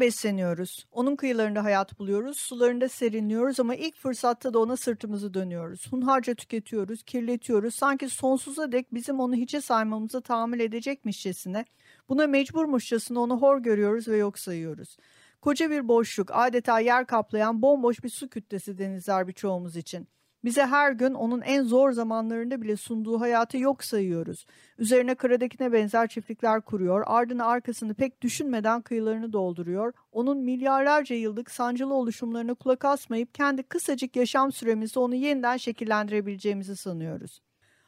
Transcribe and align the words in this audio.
Besleniyoruz. 0.00 0.86
Onun 0.92 1.16
kıyılarında 1.16 1.64
hayat 1.64 1.98
buluyoruz, 1.98 2.36
sularında 2.36 2.88
serinliyoruz 2.88 3.60
ama 3.60 3.74
ilk 3.74 3.96
fırsatta 3.96 4.54
da 4.54 4.58
ona 4.58 4.76
sırtımızı 4.76 5.34
dönüyoruz. 5.34 5.92
Hunharca 5.92 6.34
tüketiyoruz, 6.34 7.02
kirletiyoruz. 7.02 7.74
Sanki 7.74 8.08
sonsuza 8.08 8.72
dek 8.72 8.94
bizim 8.94 9.20
onu 9.20 9.34
hiçe 9.34 9.60
saymamıza 9.60 10.20
tahammül 10.20 10.60
edecekmişçesine, 10.60 11.64
buna 12.08 12.26
mecburmuşçasına 12.26 13.20
onu 13.20 13.42
hor 13.42 13.58
görüyoruz 13.58 14.08
ve 14.08 14.16
yok 14.16 14.38
sayıyoruz. 14.38 14.96
Koca 15.40 15.70
bir 15.70 15.88
boşluk, 15.88 16.30
adeta 16.32 16.80
yer 16.80 17.06
kaplayan 17.06 17.62
bomboş 17.62 18.04
bir 18.04 18.08
su 18.08 18.28
kütlesi 18.28 18.78
denizler 18.78 19.28
birçoğumuz 19.28 19.76
için. 19.76 20.08
Bize 20.44 20.66
her 20.66 20.92
gün 20.92 21.14
onun 21.14 21.40
en 21.40 21.62
zor 21.62 21.92
zamanlarında 21.92 22.62
bile 22.62 22.76
sunduğu 22.76 23.20
hayatı 23.20 23.58
yok 23.58 23.84
sayıyoruz. 23.84 24.46
Üzerine 24.78 25.14
kıradakine 25.14 25.72
benzer 25.72 26.08
çiftlikler 26.08 26.60
kuruyor, 26.60 27.02
ardını 27.06 27.46
arkasını 27.46 27.94
pek 27.94 28.22
düşünmeden 28.22 28.82
kıyılarını 28.82 29.32
dolduruyor. 29.32 29.92
Onun 30.12 30.38
milyarlarca 30.38 31.16
yıllık 31.16 31.50
sancılı 31.50 31.94
oluşumlarına 31.94 32.54
kulak 32.54 32.84
asmayıp 32.84 33.34
kendi 33.34 33.62
kısacık 33.62 34.16
yaşam 34.16 34.52
süremizde 34.52 35.00
onu 35.00 35.14
yeniden 35.14 35.56
şekillendirebileceğimizi 35.56 36.76
sanıyoruz. 36.76 37.40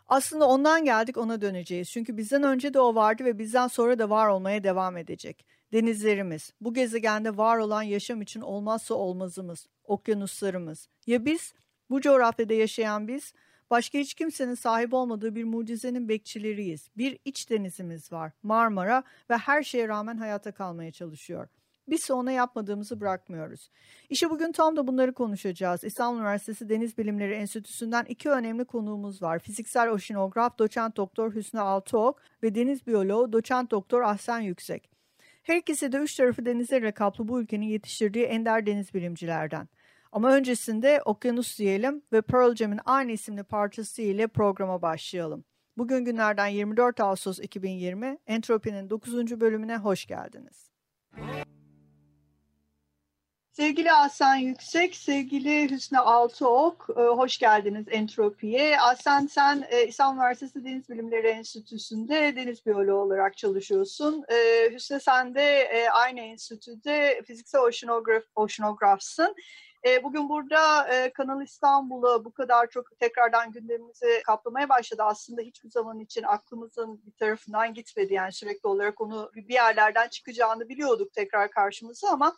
Aslında 0.09 0.49
ondan 0.49 0.85
geldik 0.85 1.17
ona 1.17 1.41
döneceğiz. 1.41 1.91
Çünkü 1.91 2.17
bizden 2.17 2.43
önce 2.43 2.75
de 2.75 2.81
o 2.81 2.95
vardı 2.95 3.25
ve 3.25 3.39
bizden 3.39 3.69
sonra 3.69 3.99
da 3.99 4.11
var 4.11 4.29
olmaya 4.29 4.65
devam 4.65 4.97
edecek. 4.97 5.47
Denizlerimiz, 5.73 6.53
bu 6.61 6.75
gezegende 6.75 7.37
var 7.37 7.59
olan 7.59 7.83
yaşam 7.83 8.23
için 8.23 8.41
olmazsa 8.41 8.95
olmazımız, 8.95 9.67
okyanuslarımız. 9.85 10.89
Ya 11.07 11.25
biz 11.25 11.55
bu 11.91 12.01
coğrafyada 12.01 12.55
yaşayan 12.55 13.09
biz 13.09 13.33
başka 13.71 13.99
hiç 13.99 14.15
kimsenin 14.15 14.55
sahip 14.55 14.95
olmadığı 14.95 15.35
bir 15.35 15.45
mucizenin 15.45 16.09
bekçileriyiz. 16.09 16.89
Bir 16.97 17.19
iç 17.25 17.51
denizimiz 17.51 18.13
var 18.13 18.33
Marmara 18.43 19.03
ve 19.31 19.37
her 19.37 19.63
şeye 19.63 19.89
rağmen 19.89 20.17
hayata 20.17 20.53
kalmaya 20.53 20.93
çalışıyor. 20.93 21.49
Biz 21.89 22.11
ona 22.11 22.33
yapmadığımızı 22.33 23.01
bırakmıyoruz. 23.01 23.71
İşte 24.11 24.31
bugün 24.31 24.53
tam 24.53 24.77
da 24.77 24.87
bunları 24.87 25.15
konuşacağız. 25.15 25.85
İstanbul 25.85 26.19
Üniversitesi 26.19 26.69
Deniz 26.69 26.99
Bilimleri 26.99 27.35
Enstitüsü'nden 27.35 28.05
iki 28.05 28.31
önemli 28.31 28.65
konuğumuz 28.65 29.23
var. 29.23 29.39
Fiziksel 29.39 29.89
oşinograf 29.89 30.59
doçent 30.59 30.97
doktor 30.97 31.35
Hüsnü 31.35 31.61
Altıok 31.61 32.23
ve 32.43 32.55
deniz 32.55 32.87
biyoloğu 32.87 33.33
doçent 33.33 33.71
doktor 33.71 34.03
Ahsen 34.03 34.41
Yüksek. 34.41 34.91
Her 35.43 35.57
ikisi 35.57 35.93
de 35.93 35.97
üç 35.97 36.17
tarafı 36.17 36.47
denizlerle 36.47 36.93
kaplı 36.93 37.29
bu 37.29 37.41
ülkenin 37.41 37.67
yetiştirdiği 37.67 38.25
ender 38.25 38.67
deniz 38.67 38.95
bilimcilerden. 38.95 39.69
Ama 40.13 40.33
öncesinde 40.33 41.03
Okyanus 41.05 41.59
diyelim 41.59 42.03
ve 42.13 42.23
Pearl 42.23 42.55
Jam'in 42.55 42.81
aynı 42.85 43.13
isimli 43.13 43.43
parçası 43.43 44.03
ile 44.03 44.29
programa 44.29 44.83
başlayalım. 44.83 45.45
Bugün 45.77 46.05
günlerden 46.05 46.47
24 46.47 47.01
Ağustos 47.01 47.39
2020 47.39 48.19
Entropi'nin 48.27 48.91
9. 48.91 49.41
bölümüne 49.41 49.77
hoş 49.77 50.07
geldiniz. 50.07 50.71
Sevgili 53.53 53.93
Aslan 53.93 54.37
Yüksek, 54.37 54.97
sevgili 54.97 55.71
Hüsnü 55.71 55.99
Altıok, 55.99 56.87
e, 56.97 57.01
hoş 57.01 57.39
geldiniz 57.39 57.87
Entropi'ye. 57.91 58.81
Aslan 58.81 59.27
sen 59.27 59.65
e, 59.71 59.87
İstanbul 59.87 60.21
Üniversitesi 60.21 60.65
Deniz 60.65 60.89
Bilimleri 60.89 61.27
Enstitüsü'nde 61.27 62.37
deniz 62.37 62.67
biyoloğu 62.67 63.01
olarak 63.01 63.37
çalışıyorsun. 63.37 64.25
E, 64.29 64.71
Hüsnü 64.75 65.01
sen 65.01 65.35
de 65.35 65.69
aynı 65.93 66.21
enstitüde 66.21 67.23
fiziksel 67.27 67.61
oşinograf, 67.61 68.23
oşinografsın. 68.35 69.35
E, 69.87 70.05
bugün 70.05 70.29
burada 70.29 70.89
e, 70.89 71.13
Kanal 71.13 71.43
İstanbul'u 71.43 72.25
bu 72.25 72.33
kadar 72.33 72.71
çok 72.71 72.99
tekrardan 72.99 73.53
gündemimizi 73.53 74.23
kaplamaya 74.27 74.69
başladı. 74.69 75.03
Aslında 75.03 75.43
hiçbir 75.43 75.71
zaman 75.71 76.01
için 76.01 76.23
aklımızın 76.23 77.03
bir 77.07 77.13
tarafından 77.13 77.75
gitmedi. 77.75 78.15
Yani 78.15 78.33
sürekli 78.33 78.69
olarak 78.69 79.01
onu 79.01 79.31
bir 79.35 79.55
yerlerden 79.55 80.09
çıkacağını 80.09 80.69
biliyorduk 80.69 81.13
tekrar 81.13 81.51
karşımıza 81.51 82.09
ama 82.09 82.37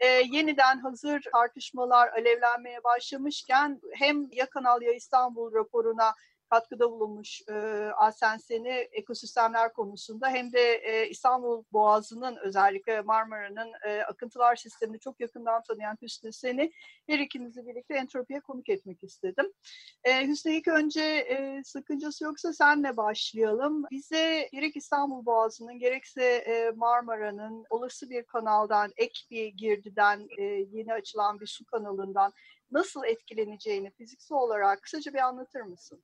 e, 0.00 0.06
yeniden 0.06 0.78
hazır 0.78 1.22
tartışmalar 1.32 2.08
alevlenmeye 2.08 2.84
başlamışken 2.84 3.80
hem 3.94 4.28
Ya 4.32 4.50
Kanal 4.50 4.82
Ya 4.82 4.92
İstanbul 4.92 5.54
raporuna 5.54 6.14
katkıda 6.52 6.90
bulunmuş 6.90 7.42
e, 7.48 7.52
Asensen'i 7.96 8.88
ekosistemler 8.92 9.72
konusunda 9.72 10.28
hem 10.28 10.52
de 10.52 10.74
e, 10.74 11.08
İstanbul 11.08 11.64
Boğazı'nın 11.72 12.36
özellikle 12.36 13.00
Marmara'nın 13.00 13.72
e, 13.86 14.02
akıntılar 14.02 14.56
sistemini 14.56 15.00
çok 15.00 15.20
yakından 15.20 15.62
tanıyan 15.62 15.96
Hüsnü 16.02 16.32
Sen'i 16.32 16.72
her 17.06 17.18
ikinizi 17.18 17.66
birlikte 17.66 17.94
entropiye 17.94 18.40
konuk 18.40 18.68
etmek 18.68 19.04
istedim. 19.04 19.52
E, 20.04 20.26
Hüsnü 20.26 20.52
ilk 20.52 20.68
önce 20.68 21.02
e, 21.02 21.62
sıkıncası 21.64 22.24
yoksa 22.24 22.52
senle 22.52 22.96
başlayalım. 22.96 23.84
Bize 23.90 24.48
gerek 24.52 24.76
İstanbul 24.76 25.26
Boğazı'nın 25.26 25.78
gerekse 25.78 26.24
e, 26.24 26.70
Marmara'nın 26.70 27.64
olası 27.70 28.10
bir 28.10 28.22
kanaldan, 28.22 28.92
ek 28.96 29.20
bir 29.30 29.46
girdiden, 29.46 30.28
e, 30.38 30.42
yeni 30.44 30.92
açılan 30.92 31.40
bir 31.40 31.46
su 31.46 31.66
kanalından 31.66 32.32
nasıl 32.70 33.04
etkileneceğini 33.04 33.90
fiziksel 33.90 34.38
olarak 34.38 34.82
kısaca 34.82 35.12
bir 35.12 35.18
anlatır 35.18 35.60
mısın? 35.60 36.02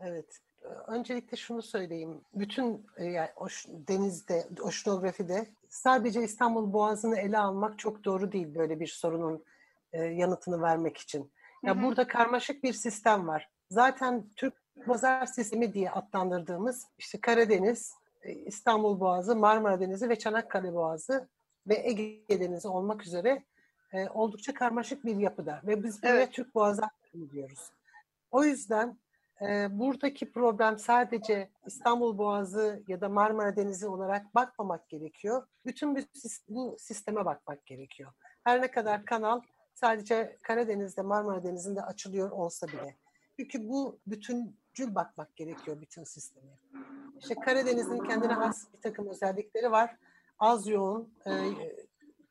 Evet. 0.00 0.40
Öncelikle 0.86 1.36
şunu 1.36 1.62
söyleyeyim. 1.62 2.20
Bütün 2.34 2.86
e, 2.96 3.04
yani 3.04 3.28
oş, 3.36 3.66
denizde, 3.68 4.48
oşinografide 4.60 5.46
sadece 5.68 6.22
İstanbul 6.22 6.72
Boğazı'nı 6.72 7.18
ele 7.18 7.38
almak 7.38 7.78
çok 7.78 8.04
doğru 8.04 8.32
değil 8.32 8.54
böyle 8.54 8.80
bir 8.80 8.86
sorunun 8.86 9.44
e, 9.92 10.04
yanıtını 10.04 10.62
vermek 10.62 10.96
için. 10.96 11.30
Ya 11.62 11.74
hı 11.74 11.78
hı. 11.78 11.82
burada 11.82 12.06
karmaşık 12.06 12.62
bir 12.62 12.72
sistem 12.72 13.28
var. 13.28 13.48
Zaten 13.70 14.24
Türk 14.36 14.54
pazar 14.86 15.26
sistemi 15.26 15.74
diye 15.74 15.90
adlandırdığımız 15.90 16.86
işte 16.98 17.20
Karadeniz, 17.20 17.94
e, 18.22 18.32
İstanbul 18.32 19.00
Boğazı, 19.00 19.36
Marmara 19.36 19.80
Denizi 19.80 20.08
ve 20.08 20.18
Çanakkale 20.18 20.74
Boğazı 20.74 21.28
ve 21.66 21.74
Ege 21.84 22.40
Denizi 22.40 22.68
olmak 22.68 23.06
üzere 23.06 23.42
e, 23.92 24.08
oldukça 24.08 24.54
karmaşık 24.54 25.04
bir 25.04 25.16
yapıda 25.16 25.60
ve 25.66 25.82
biz 25.82 26.00
evet. 26.02 26.32
Türk 26.32 26.54
Boğazı 26.54 26.82
diyoruz. 27.32 27.70
O 28.30 28.44
yüzden 28.44 28.98
buradaki 29.70 30.32
problem 30.32 30.78
sadece 30.78 31.50
İstanbul 31.66 32.18
Boğazı 32.18 32.82
ya 32.88 33.00
da 33.00 33.08
Marmara 33.08 33.56
Denizi 33.56 33.88
olarak 33.88 34.34
bakmamak 34.34 34.88
gerekiyor. 34.88 35.46
Bütün 35.66 35.96
bu 36.48 36.76
sisteme 36.78 37.24
bakmak 37.24 37.66
gerekiyor. 37.66 38.12
Her 38.44 38.62
ne 38.62 38.70
kadar 38.70 39.04
kanal 39.04 39.40
sadece 39.74 40.36
Karadeniz'de, 40.42 41.02
Marmara 41.02 41.44
Denizi'nde 41.44 41.82
açılıyor 41.82 42.30
olsa 42.30 42.68
bile. 42.68 42.96
Çünkü 43.36 43.68
bu 43.68 43.98
bütüncül 44.06 44.94
bakmak 44.94 45.36
gerekiyor 45.36 45.80
bütün 45.80 46.04
sisteme. 46.04 46.58
İşte 47.18 47.34
Karadeniz'in 47.34 47.98
kendine 47.98 48.32
has 48.32 48.72
bir 48.72 48.80
takım 48.80 49.08
özellikleri 49.08 49.70
var. 49.70 49.96
Az 50.38 50.68
yoğun, 50.68 51.14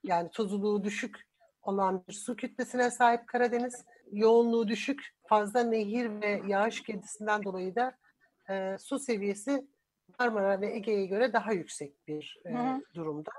yani 0.04 0.30
tuzluluğu 0.30 0.84
düşük 0.84 1.28
olan 1.62 2.04
bir 2.08 2.14
su 2.14 2.36
kütlesine 2.36 2.92
sahip 2.92 3.28
Karadeniz 3.28 3.86
yoğunluğu 4.12 4.68
düşük, 4.68 5.16
fazla 5.28 5.64
nehir 5.64 6.22
ve 6.22 6.42
yağış 6.48 6.84
girdisinden 6.84 7.44
dolayı 7.44 7.76
da 7.76 7.98
e, 8.50 8.78
su 8.80 9.00
seviyesi 9.00 9.68
Marmara 10.20 10.62
ve 10.62 10.76
Ege'ye 10.76 11.06
göre 11.06 11.34
daha 11.34 11.54
yüksek 11.54 12.08
bir 12.08 12.42
e, 12.46 12.82
durumda. 12.94 13.32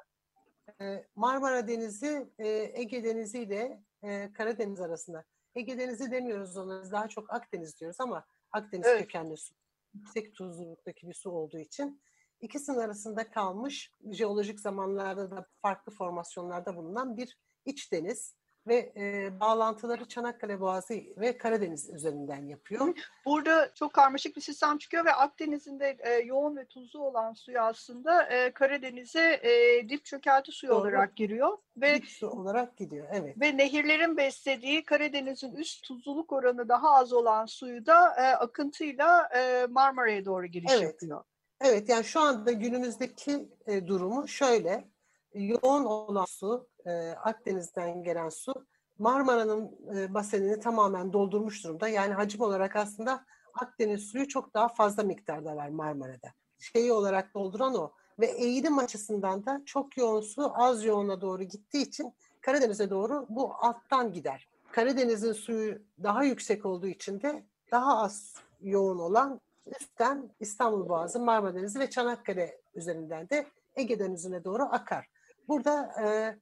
E, 0.81 1.05
Marmara 1.17 1.69
Denizi 1.69 2.26
e, 2.38 2.49
Ege 2.75 3.05
Denizi 3.05 3.38
ile 3.38 3.82
e, 4.02 4.32
Karadeniz 4.32 4.81
arasında. 4.81 5.25
Ege 5.55 5.79
Denizi 5.79 6.11
demiyoruz 6.11 6.56
ona, 6.56 6.93
daha 6.93 7.08
çok 7.08 7.32
Akdeniz 7.32 7.81
diyoruz 7.81 8.00
ama 8.00 8.25
Akdeniz 8.52 8.87
evet. 8.87 9.00
kökenli 9.00 9.37
su. 9.37 9.55
Yüksek 9.94 10.35
tuzluluktaki 10.35 11.08
bir 11.08 11.14
su 11.14 11.31
olduğu 11.31 11.58
için 11.58 12.02
ikisinin 12.40 12.79
arasında 12.79 13.31
kalmış 13.31 13.93
jeolojik 14.11 14.61
zamanlarda 14.61 15.31
da 15.31 15.46
farklı 15.62 15.93
formasyonlarda 15.93 16.76
bulunan 16.76 17.17
bir 17.17 17.38
iç 17.64 17.93
deniz 17.93 18.38
ve 18.69 18.93
e, 18.97 19.31
bağlantıları 19.41 20.05
Çanakkale 20.05 20.61
Boğazı 20.61 20.94
ve 20.94 21.38
Karadeniz 21.38 21.91
üzerinden 21.91 22.47
yapıyor. 22.47 22.99
Burada 23.26 23.70
çok 23.75 23.93
karmaşık 23.93 24.37
bir 24.37 24.41
sistem 24.41 24.79
çıkıyor 24.79 25.05
ve 25.05 25.12
Akdeniz'in 25.12 25.81
de 25.81 25.97
e, 26.00 26.11
yoğun 26.11 26.56
ve 26.56 26.65
tuzlu 26.65 27.05
olan 27.05 27.32
suyu 27.32 27.61
aslında 27.61 28.23
e, 28.23 28.50
Karadeniz'e 28.53 29.41
e, 29.43 29.88
dip 29.88 30.05
çökelti 30.05 30.53
suyu 30.53 30.73
Doğru. 30.73 30.81
olarak 30.81 31.17
giriyor. 31.17 31.59
Ve, 31.76 31.94
dip 31.94 32.09
su 32.09 32.29
olarak 32.29 32.76
gidiyor, 32.76 33.09
evet. 33.12 33.41
Ve 33.41 33.56
nehirlerin 33.56 34.17
beslediği 34.17 34.85
Karadeniz'in 34.85 35.53
üst 35.53 35.85
tuzluluk 35.85 36.32
oranı 36.32 36.69
daha 36.69 36.94
az 36.94 37.12
olan 37.12 37.47
suyu 37.47 37.87
da 37.87 38.14
e, 38.14 38.23
akıntıyla 38.23 39.29
e, 39.37 39.67
Marmara'ya 39.71 40.25
doğru 40.25 40.47
giriş 40.47 40.73
evet. 40.73 40.82
yapıyor. 40.82 41.25
Evet, 41.61 41.88
yani 41.88 42.05
şu 42.05 42.21
anda 42.21 42.53
günümüzdeki 42.53 43.49
e, 43.67 43.87
durumu 43.87 44.29
şöyle 44.29 44.88
yoğun 45.35 45.85
olan 45.85 46.25
su, 46.25 46.69
e, 46.88 47.14
Akdeniz'den 47.25 48.02
gelen 48.02 48.29
su 48.29 48.67
Marmara'nın 48.99 49.79
e, 49.94 50.14
basenini 50.14 50.61
tamamen 50.61 51.12
doldurmuş 51.12 51.64
durumda. 51.64 51.88
Yani 51.88 52.14
hacim 52.14 52.40
olarak 52.40 52.76
aslında 52.76 53.25
Akdeniz 53.55 54.02
suyu 54.05 54.29
çok 54.29 54.55
daha 54.55 54.69
fazla 54.69 55.02
miktarda 55.02 55.56
var 55.56 55.69
Marmara'da. 55.69 56.32
Şeyi 56.58 56.93
olarak 56.93 57.35
dolduran 57.35 57.75
o. 57.75 57.93
Ve 58.20 58.26
eğilim 58.26 58.79
açısından 58.79 59.46
da 59.46 59.62
çok 59.67 59.96
yoğun 59.96 60.20
su 60.20 60.52
az 60.55 60.85
yoğuna 60.85 61.20
doğru 61.20 61.43
gittiği 61.43 61.82
için 61.82 62.14
Karadeniz'e 62.40 62.90
doğru 62.90 63.26
bu 63.29 63.55
alttan 63.61 64.12
gider. 64.12 64.49
Karadeniz'in 64.73 65.32
suyu 65.32 65.79
daha 66.02 66.25
yüksek 66.25 66.67
olduğu 66.67 66.87
için 66.87 67.20
de 67.20 67.44
daha 67.70 68.02
az 68.02 68.35
yoğun 68.62 68.99
olan 68.99 69.40
üstten 69.81 70.31
İstanbul 70.40 70.88
Boğazı, 70.88 71.20
Marmara 71.20 71.55
Denizi 71.55 71.81
ve 71.81 71.90
Çanakkale 71.90 72.61
üzerinden 72.75 73.31
de 73.31 73.46
Ege 73.76 73.99
Denizi'ne 73.99 74.44
doğru 74.44 74.62
akar. 74.62 75.08
Burada 75.49 75.94
e, 76.02 76.37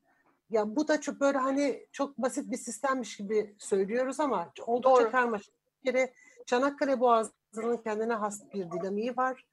ya 0.51 0.77
bu 0.77 0.89
da 0.89 1.01
çok 1.01 1.21
böyle 1.21 1.39
hani 1.39 1.87
çok 1.93 2.19
basit 2.19 2.51
bir 2.51 2.57
sistemmiş 2.57 3.17
gibi 3.17 3.55
söylüyoruz 3.59 4.21
ama 4.21 4.53
oldukça 4.67 5.05
Doğru. 5.05 5.11
karmaşık. 5.11 5.55
Bir 5.85 5.93
kere 5.93 6.13
Çanakkale 6.47 7.01
Boğazı'nın 7.01 7.77
kendine 7.77 8.15
has 8.15 8.43
bir 8.55 8.71
dinamiği 8.71 9.17
var. 9.17 9.45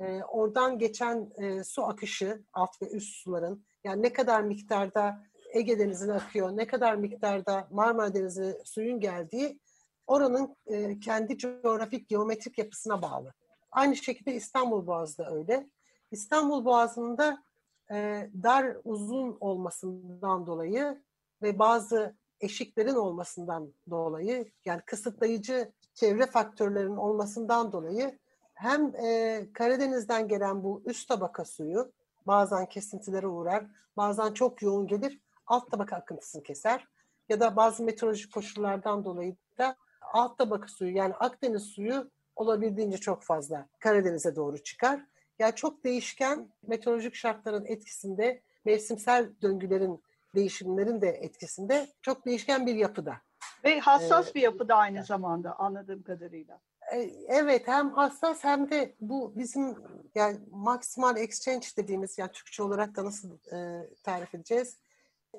E, 0.00 0.22
oradan 0.22 0.78
geçen 0.78 1.30
e, 1.36 1.64
su 1.64 1.84
akışı, 1.84 2.42
alt 2.52 2.82
ve 2.82 2.90
üst 2.90 3.16
suların 3.16 3.64
yani 3.84 4.02
ne 4.02 4.12
kadar 4.12 4.42
miktarda 4.42 5.24
Ege 5.52 5.78
Denizi'ne 5.78 6.12
akıyor, 6.12 6.56
ne 6.56 6.66
kadar 6.66 6.94
miktarda 6.94 7.68
Marmara 7.70 8.14
Denizi 8.14 8.58
suyun 8.64 9.00
geldiği 9.00 9.60
oranın 10.06 10.56
e, 10.66 11.00
kendi 11.00 11.38
coğrafik, 11.38 12.08
geometrik 12.08 12.58
yapısına 12.58 13.02
bağlı. 13.02 13.32
Aynı 13.72 13.96
şekilde 13.96 14.34
İstanbul 14.34 14.86
Boğazı 14.86 15.18
da 15.18 15.34
öyle. 15.34 15.66
İstanbul 16.10 16.64
Boğazı'nın 16.64 17.18
da 17.18 17.42
e, 17.90 18.30
dar 18.42 18.76
uzun 18.84 19.36
olmasından 19.40 20.46
dolayı 20.46 21.02
ve 21.42 21.58
bazı 21.58 22.14
eşiklerin 22.40 22.94
olmasından 22.94 23.72
dolayı 23.90 24.52
yani 24.64 24.80
kısıtlayıcı 24.86 25.72
çevre 25.94 26.26
faktörlerinin 26.26 26.96
olmasından 26.96 27.72
dolayı 27.72 28.18
hem 28.54 28.96
e, 28.96 29.40
Karadeniz'den 29.52 30.28
gelen 30.28 30.62
bu 30.62 30.82
üst 30.86 31.08
tabaka 31.08 31.44
suyu 31.44 31.92
bazen 32.26 32.66
kesintilere 32.66 33.26
uğrar, 33.26 33.66
bazen 33.96 34.32
çok 34.32 34.62
yoğun 34.62 34.86
gelir, 34.86 35.20
alt 35.46 35.70
tabaka 35.70 35.96
akıntısını 35.96 36.42
keser 36.42 36.88
ya 37.28 37.40
da 37.40 37.56
bazı 37.56 37.82
meteorolojik 37.82 38.32
koşullardan 38.32 39.04
dolayı 39.04 39.36
da 39.58 39.76
alt 40.12 40.38
tabaka 40.38 40.68
suyu 40.68 40.96
yani 40.96 41.14
Akdeniz 41.14 41.62
suyu 41.62 42.10
olabildiğince 42.36 42.98
çok 42.98 43.22
fazla 43.22 43.66
Karadeniz'e 43.78 44.36
doğru 44.36 44.62
çıkar. 44.62 45.00
Yani 45.38 45.54
çok 45.54 45.84
değişken 45.84 46.48
meteorolojik 46.66 47.14
şartların 47.14 47.64
etkisinde, 47.66 48.40
mevsimsel 48.64 49.30
döngülerin, 49.42 50.02
değişimlerin 50.34 51.00
de 51.00 51.08
etkisinde 51.08 51.86
çok 52.02 52.26
değişken 52.26 52.66
bir 52.66 52.74
yapıda. 52.74 53.16
Ve 53.64 53.80
hassas 53.80 54.30
ee, 54.30 54.34
bir 54.34 54.40
yapıda 54.40 54.74
aynı 54.74 55.04
zamanda 55.04 55.58
anladığım 55.58 56.02
kadarıyla. 56.02 56.60
E, 56.92 56.98
evet 57.28 57.68
hem 57.68 57.90
hassas 57.90 58.44
hem 58.44 58.70
de 58.70 58.94
bu 59.00 59.32
bizim 59.36 59.76
yani 60.14 60.38
maksimal 60.50 61.16
exchange 61.16 61.66
dediğimiz 61.76 62.18
yani 62.18 62.32
Türkçe 62.32 62.62
olarak 62.62 62.96
da 62.96 63.04
nasıl 63.04 63.38
e, 63.52 63.88
tarif 64.02 64.34
edeceğiz? 64.34 64.78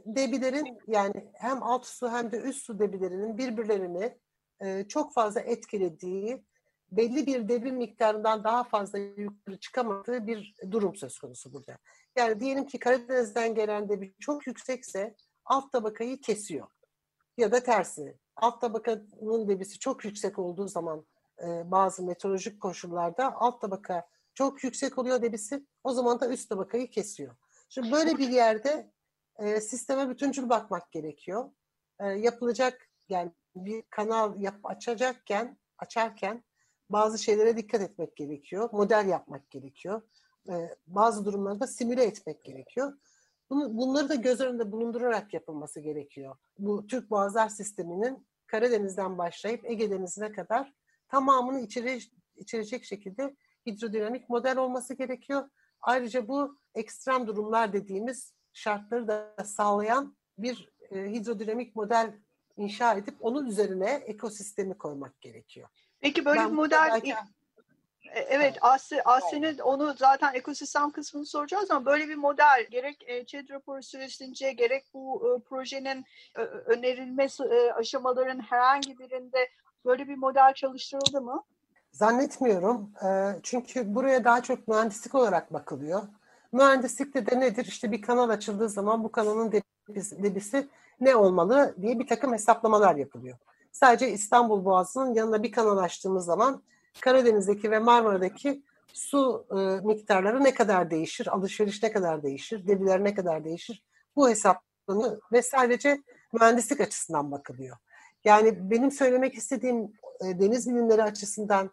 Debilerin 0.06 0.80
yani 0.88 1.32
hem 1.34 1.64
alt 1.64 1.86
su 1.86 2.12
hem 2.12 2.32
de 2.32 2.38
üst 2.38 2.66
su 2.66 2.80
debilerinin 2.80 3.38
birbirlerini 3.38 4.18
e, 4.60 4.88
çok 4.88 5.14
fazla 5.14 5.42
etkilediği 5.42 6.44
belli 6.98 7.26
bir 7.26 7.48
debi 7.48 7.72
miktarından 7.72 8.44
daha 8.44 8.64
fazla 8.64 9.00
yukarı 9.00 9.60
çıkamadığı 9.60 10.28
bir 10.28 10.56
durum 10.72 10.96
söz 10.96 11.20
konusu 11.20 11.54
burada. 11.54 11.78
Yani 12.16 12.40
diyelim 12.40 12.66
ki 12.66 12.80
Karadeniz'den 12.80 13.56
gelen 13.56 13.90
debi 13.90 14.14
çok 14.20 14.48
yüksekse 14.48 15.16
alt 15.46 15.72
tabakayı 15.72 16.22
kesiyor. 16.22 16.68
Ya 17.38 17.52
da 17.52 17.64
tersi. 17.64 18.18
Alt 18.36 18.62
tabakanın 18.62 19.48
debisi 19.48 19.80
çok 19.80 20.06
yüksek 20.06 20.40
olduğu 20.40 20.68
zaman 20.68 21.06
e, 21.44 21.72
bazı 21.72 22.04
meteorolojik 22.04 22.62
koşullarda 22.62 23.36
alt 23.36 23.62
tabaka 23.62 24.08
çok 24.34 24.64
yüksek 24.64 24.98
oluyor 24.98 25.22
debisi. 25.22 25.66
O 25.84 25.94
zaman 25.94 26.20
da 26.20 26.30
üst 26.30 26.50
tabakayı 26.50 26.90
kesiyor. 26.90 27.36
Şimdi 27.70 27.92
böyle 27.92 28.18
bir 28.18 28.30
yerde 28.30 28.92
e, 29.40 29.62
sisteme 29.62 30.10
bütüncül 30.10 30.50
bakmak 30.50 30.92
gerekiyor. 30.92 31.52
E, 32.00 32.08
yapılacak 32.08 32.90
yani 33.10 33.32
bir 33.56 33.84
kanal 33.90 34.42
yap, 34.42 34.56
açacakken 34.64 35.58
açarken 35.78 36.44
bazı 36.90 37.24
şeylere 37.24 37.58
dikkat 37.58 37.82
etmek 37.82 38.16
gerekiyor. 38.16 38.70
Model 38.72 39.08
yapmak 39.08 39.52
gerekiyor. 39.52 40.02
Ee, 40.50 40.76
bazı 40.88 41.26
durumlarda 41.26 41.68
simüle 41.68 42.04
etmek 42.04 42.44
gerekiyor. 42.44 42.94
Bunu, 43.50 43.78
bunları 43.78 44.10
da 44.10 44.16
göz 44.16 44.42
önünde 44.42 44.72
bulundurarak 44.72 45.34
yapılması 45.34 45.80
gerekiyor. 45.80 46.36
Bu 46.60 46.88
Türk 46.88 47.10
Boğazlar 47.10 47.50
Sistemi'nin 47.50 48.28
Karadeniz'den 48.48 49.18
başlayıp 49.18 49.66
Ege 49.66 49.92
Denizi'ne 49.92 50.32
kadar 50.32 50.74
tamamını 51.08 51.60
içire, 51.60 52.00
içerecek 52.36 52.84
şekilde 52.84 53.36
hidrodinamik 53.66 54.30
model 54.30 54.58
olması 54.58 54.94
gerekiyor. 54.94 55.50
Ayrıca 55.82 56.28
bu 56.28 56.58
ekstrem 56.76 57.28
durumlar 57.28 57.74
dediğimiz 57.74 58.34
şartları 58.54 59.08
da 59.08 59.36
sağlayan 59.46 60.18
bir 60.38 60.74
e, 60.92 61.12
hidrodinamik 61.12 61.76
model 61.76 62.14
inşa 62.58 62.94
edip 62.94 63.16
onun 63.20 63.46
üzerine 63.46 63.90
ekosistemi 63.90 64.78
koymak 64.78 65.22
gerekiyor. 65.22 65.70
Peki 66.06 66.26
böyle 66.26 66.40
ben 66.40 66.50
bir 66.50 66.56
model. 66.56 67.02
E, 68.14 68.20
evet 68.20 68.58
Aslı, 68.62 69.02
Aslı'nın 69.06 69.58
onu 69.58 69.94
zaten 69.98 70.34
ekosistem 70.34 70.92
kısmını 70.92 71.26
soracağız 71.26 71.72
ama 71.72 71.86
böyle 71.86 72.08
bir 72.08 72.16
model 72.16 72.66
gerek 72.72 73.04
e, 73.08 73.26
ÇED 73.26 73.50
raporu 73.50 73.84
süresince 73.84 74.52
gerek 74.52 74.86
bu 74.94 75.22
e, 75.28 75.50
projenin 75.50 76.06
e, 76.38 76.42
önerilme 76.42 77.28
e, 77.52 77.72
aşamaların 77.72 78.40
herhangi 78.40 79.00
birinde 79.00 79.50
böyle 79.86 80.08
bir 80.08 80.16
model 80.16 80.54
çalıştırıldı 80.54 81.22
mı? 81.22 81.44
Zannetmiyorum. 81.92 82.92
E, 83.06 83.40
çünkü 83.44 83.96
buraya 83.96 84.24
daha 84.24 84.44
çok 84.44 84.68
mühendislik 84.68 85.16
olarak 85.16 85.54
bakılıyor. 85.54 86.04
Mühendislikte 86.52 87.26
de 87.26 87.40
nedir? 87.40 87.66
İşte 87.66 87.92
bir 87.92 88.02
kanal 88.02 88.30
açıldığı 88.30 88.70
zaman 88.70 89.04
bu 89.04 89.12
kanalın 89.12 89.52
debisi, 89.52 90.24
debisi 90.24 90.68
ne 91.00 91.16
olmalı 91.16 91.76
diye 91.82 92.00
bir 92.00 92.08
takım 92.08 92.34
hesaplamalar 92.34 92.96
yapılıyor. 92.96 93.38
Sadece 93.76 94.12
İstanbul 94.12 94.66
Boğazı'nın 94.66 95.14
yanına 95.14 95.44
bir 95.44 95.52
kanal 95.52 95.78
açtığımız 95.78 96.26
zaman 96.26 96.64
Karadeniz'deki 97.02 97.72
ve 97.72 97.80
Marmara'daki 97.80 98.64
su 98.94 99.46
e, 99.52 99.56
miktarları 99.88 100.44
ne 100.44 100.54
kadar 100.54 100.92
değişir, 100.92 101.28
alışveriş 101.28 101.84
ne 101.84 101.92
kadar 101.92 102.24
değişir, 102.24 102.68
debiler 102.68 103.04
ne 103.04 103.14
kadar 103.14 103.46
değişir 103.46 103.84
bu 104.16 104.30
hesaplanıyor 104.30 105.22
ve 105.32 105.42
sadece 105.42 106.04
mühendislik 106.34 106.82
açısından 106.82 107.32
bakılıyor. 107.32 107.78
Yani 108.24 108.72
benim 108.72 108.92
söylemek 108.92 109.36
istediğim 109.36 109.84
e, 110.26 110.40
deniz 110.40 110.70
bilimleri 110.70 111.04
açısından 111.04 111.72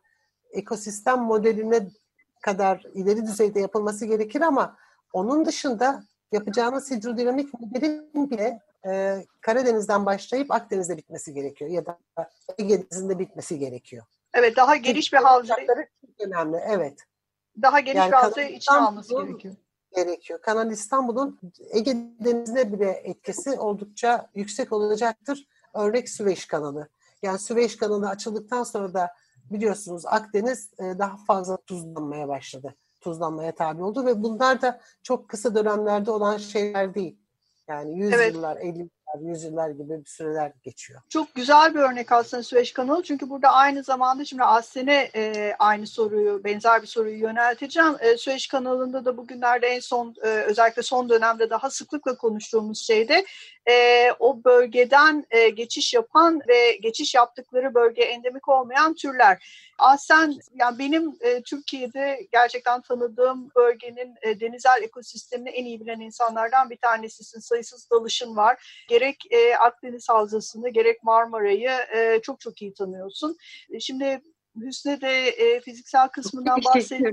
ekosistem 0.53 1.19
modeline 1.19 1.88
kadar 2.41 2.85
ileri 2.95 3.27
düzeyde 3.27 3.61
yapılması 3.61 4.07
gerekir 4.07 4.41
ama 4.41 4.77
onun 5.12 5.45
dışında 5.45 6.03
yapacağımız 6.33 6.91
hidrodinamik 6.91 7.61
modelin 7.61 8.31
bile 8.31 8.61
e, 8.87 9.25
Karadeniz'den 9.41 10.07
başlayıp 10.07 10.51
Akdeniz'de 10.51 10.97
bitmesi 10.97 11.35
gerekiyor 11.35 11.71
ya 11.71 11.87
da 11.87 11.99
Ege 12.59 12.83
Denizi'nde 12.83 13.19
bitmesi 13.19 13.59
gerekiyor. 13.59 14.05
Evet 14.35 14.57
daha 14.57 14.77
geniş 14.77 15.12
bir 15.12 15.19
havzayı. 15.19 15.69
önemli 16.21 16.57
evet. 16.67 16.99
Daha 17.62 17.81
geniş 17.81 17.99
yani 17.99 18.09
bir 18.09 18.17
havzayı 18.17 18.49
içine 18.49 18.77
alması 18.77 19.15
gerekiyor. 19.15 19.55
Gerekiyor. 19.97 20.41
Kanal 20.43 20.71
İstanbul'un 20.71 21.41
Ege 21.71 21.97
Denizi'ne 22.25 22.73
bile 22.73 22.91
etkisi 22.91 23.51
oldukça 23.51 24.31
yüksek 24.35 24.73
olacaktır. 24.73 25.49
Örnek 25.75 26.09
Süveyş 26.09 26.47
kanalı. 26.47 26.89
Yani 27.23 27.39
Süveyş 27.39 27.77
kanalı 27.77 28.09
açıldıktan 28.09 28.65
sonra 28.65 28.95
da 28.95 29.11
biliyorsunuz 29.51 30.07
Akdeniz 30.07 30.71
daha 30.79 31.17
fazla 31.17 31.57
tuzlanmaya 31.57 32.29
başladı. 32.29 32.75
Tuzlanmaya 33.01 33.55
tabi 33.55 33.83
oldu 33.83 34.07
ve 34.07 34.23
bunlar 34.23 34.62
da 34.62 34.81
çok 35.03 35.29
kısa 35.29 35.55
dönemlerde 35.55 36.11
olan 36.11 36.37
şeyler 36.37 36.95
değil. 36.95 37.22
Yani 37.73 37.99
100 37.99 38.12
evet. 38.12 38.35
yıllar, 38.35 38.57
50 38.57 38.79
yıllar, 38.79 39.33
100 39.33 39.45
yıllar 39.45 39.71
gibi 39.71 40.00
bir 40.00 40.07
süreler 40.07 40.52
geçiyor. 40.62 41.00
Çok 41.09 41.35
güzel 41.35 41.75
bir 41.75 41.81
örnek 41.81 42.12
aslında 42.12 42.43
Süveyş 42.43 42.73
kanalı. 42.73 43.02
Çünkü 43.02 43.31
burada 43.31 43.49
aynı 43.49 43.83
zamanda 43.83 44.25
şimdi 44.25 44.43
Aslen'e 44.43 45.11
e, 45.14 45.55
aynı 45.59 45.87
soruyu, 45.87 46.45
benzer 46.45 46.83
bir 46.83 46.87
soruyu 46.87 47.19
yönelteceğim. 47.19 47.97
E, 48.00 48.17
Süveyş 48.17 48.47
kanalında 48.47 49.05
da 49.05 49.17
bugünlerde 49.17 49.67
en 49.67 49.81
son, 49.81 50.14
e, 50.25 50.29
özellikle 50.29 50.83
son 50.83 51.09
dönemde 51.09 51.50
daha 51.50 51.71
sıklıkla 51.71 52.17
konuştuğumuz 52.17 52.87
şeyde 52.87 53.25
e, 53.71 54.09
o 54.19 54.45
bölgeden 54.45 55.25
e, 55.31 55.49
geçiş 55.49 55.95
yapan 55.95 56.40
ve 56.49 56.76
geçiş 56.83 57.14
yaptıkları 57.14 57.75
bölge 57.75 58.02
endemik 58.02 58.49
olmayan 58.49 58.95
türler. 58.95 59.47
Aslen 59.78 60.35
yani 60.54 60.78
benim 60.78 61.16
e, 61.21 61.42
Türkiye'de 61.42 62.26
gerçekten 62.33 62.83
tanıdığım 62.83 63.50
bölgenin 63.57 64.14
e, 64.23 64.40
denizel 64.40 64.83
ekosistemini 64.83 65.49
en 65.49 65.64
iyi 65.64 65.81
bilen 65.81 66.00
insanlardan 66.00 66.71
bir 66.71 66.76
tanesisin. 66.76 67.40
Sayısız 67.40 67.90
dalışın 67.90 68.37
var. 68.37 68.85
Gerek 68.88 69.16
e, 69.31 69.57
Akdeniz 69.57 70.09
Havzası'nı 70.09 70.69
gerek 70.69 71.02
Marmara'yı 71.02 71.71
e, 71.95 72.21
çok 72.23 72.40
çok 72.40 72.62
iyi 72.62 72.75
tanıyorsun. 72.75 73.37
E, 73.71 73.81
şimdi 73.81 74.21
Hüsnü 74.61 75.01
de 75.01 75.29
e, 75.29 75.61
fiziksel 75.61 76.09
kısmından 76.09 76.61
bahsetti. 76.65 77.13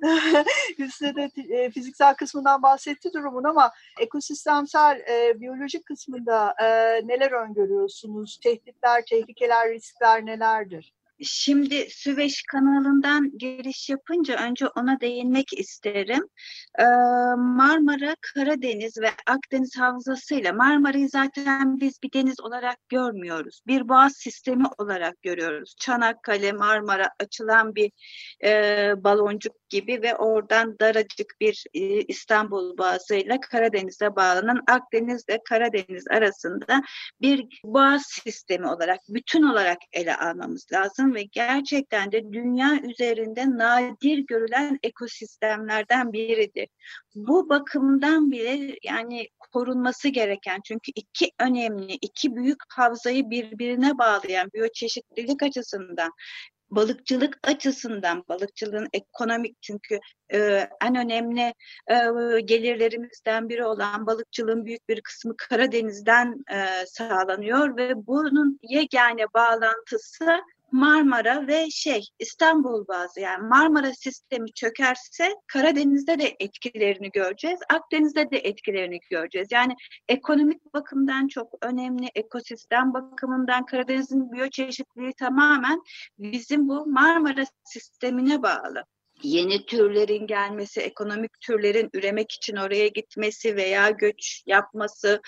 Hüsnü 0.78 1.14
de 1.16 1.30
e, 1.56 1.70
fiziksel 1.70 2.14
kısmından 2.14 2.62
bahsetti 2.62 3.12
durumun 3.14 3.44
ama 3.44 3.72
ekosistemsel 4.00 5.00
e, 5.10 5.40
biyolojik 5.40 5.86
kısmında 5.86 6.54
e, 6.62 6.66
neler 7.08 7.32
öngörüyorsunuz? 7.32 8.40
Tehditler, 8.42 9.04
tehlikeler, 9.10 9.70
riskler 9.70 10.26
nelerdir? 10.26 10.94
Şimdi 11.22 11.86
Süveyş 11.90 12.42
kanalından 12.42 13.38
giriş 13.38 13.88
yapınca 13.88 14.36
önce 14.36 14.66
ona 14.68 15.00
değinmek 15.00 15.58
isterim. 15.58 16.24
Ee, 16.78 16.84
Marmara, 17.36 18.16
Karadeniz 18.34 18.98
ve 18.98 19.10
Akdeniz 19.26 19.78
havzasıyla 19.78 20.52
Marmara'yı 20.52 21.08
zaten 21.08 21.80
biz 21.80 22.02
bir 22.02 22.12
deniz 22.12 22.40
olarak 22.40 22.76
görmüyoruz. 22.88 23.60
Bir 23.66 23.88
boğaz 23.88 24.12
sistemi 24.16 24.64
olarak 24.78 25.22
görüyoruz. 25.22 25.74
Çanakkale, 25.80 26.52
Marmara 26.52 27.10
açılan 27.20 27.74
bir 27.74 27.90
e, 28.44 28.92
baloncuk 29.04 29.68
gibi 29.68 30.02
ve 30.02 30.16
oradan 30.16 30.78
daracık 30.80 31.34
bir 31.40 31.64
e, 31.74 31.80
İstanbul 32.02 32.78
boğazıyla 32.78 33.40
Karadeniz'e 33.40 34.16
bağlanan 34.16 34.62
Akdeniz 34.68 35.28
ve 35.28 35.38
Karadeniz 35.48 36.04
arasında 36.10 36.82
bir 37.20 37.60
boğaz 37.64 38.02
sistemi 38.24 38.66
olarak, 38.66 39.00
bütün 39.08 39.42
olarak 39.42 39.78
ele 39.92 40.16
almamız 40.16 40.66
lazım 40.72 41.09
ve 41.14 41.22
gerçekten 41.22 42.12
de 42.12 42.32
dünya 42.32 42.80
üzerinde 42.82 43.50
nadir 43.50 44.18
görülen 44.18 44.78
ekosistemlerden 44.82 46.12
biridir. 46.12 46.68
Bu 47.14 47.48
bakımdan 47.48 48.30
bile 48.30 48.76
yani 48.82 49.28
korunması 49.52 50.08
gereken 50.08 50.60
çünkü 50.64 50.92
iki 50.94 51.30
önemli, 51.40 51.92
iki 51.92 52.36
büyük 52.36 52.58
havzayı 52.68 53.30
birbirine 53.30 53.98
bağlayan 53.98 54.50
biyoçeşitlilik 54.54 55.42
açısından 55.42 56.12
balıkçılık 56.70 57.38
açısından 57.42 58.24
balıkçılığın 58.28 58.88
ekonomik 58.92 59.62
çünkü 59.62 60.00
e, 60.32 60.68
en 60.82 60.96
önemli 60.96 61.54
e, 61.88 62.40
gelirlerimizden 62.40 63.48
biri 63.48 63.64
olan 63.64 64.06
balıkçılığın 64.06 64.64
büyük 64.64 64.88
bir 64.88 65.00
kısmı 65.00 65.36
Karadeniz'den 65.36 66.44
e, 66.52 66.86
sağlanıyor 66.86 67.76
ve 67.76 68.06
bunun 68.06 68.58
yegane 68.62 69.24
bağlantısı 69.34 70.40
Marmara 70.72 71.46
ve 71.46 71.70
şey 71.70 72.04
İstanbul 72.18 72.86
bazı 72.88 73.20
yani 73.20 73.48
Marmara 73.48 73.94
sistemi 73.94 74.52
çökerse 74.52 75.34
Karadeniz'de 75.46 76.18
de 76.18 76.36
etkilerini 76.40 77.10
göreceğiz. 77.10 77.60
Akdeniz'de 77.74 78.30
de 78.30 78.38
etkilerini 78.38 79.00
göreceğiz. 79.10 79.48
Yani 79.50 79.74
ekonomik 80.08 80.74
bakımdan 80.74 81.28
çok 81.28 81.54
önemli, 81.62 82.10
ekosistem 82.14 82.94
bakımından 82.94 83.66
Karadeniz'in 83.66 84.32
biyoçeşitliliği 84.32 85.12
tamamen 85.18 85.80
bizim 86.18 86.68
bu 86.68 86.86
Marmara 86.86 87.44
sistemine 87.64 88.42
bağlı 88.42 88.84
yeni 89.22 89.66
türlerin 89.66 90.26
gelmesi, 90.26 90.80
ekonomik 90.80 91.40
türlerin 91.40 91.90
üremek 91.94 92.32
için 92.32 92.56
oraya 92.56 92.88
gitmesi 92.88 93.56
veya 93.56 93.90
göç 93.90 94.42
yapması, 94.46 95.20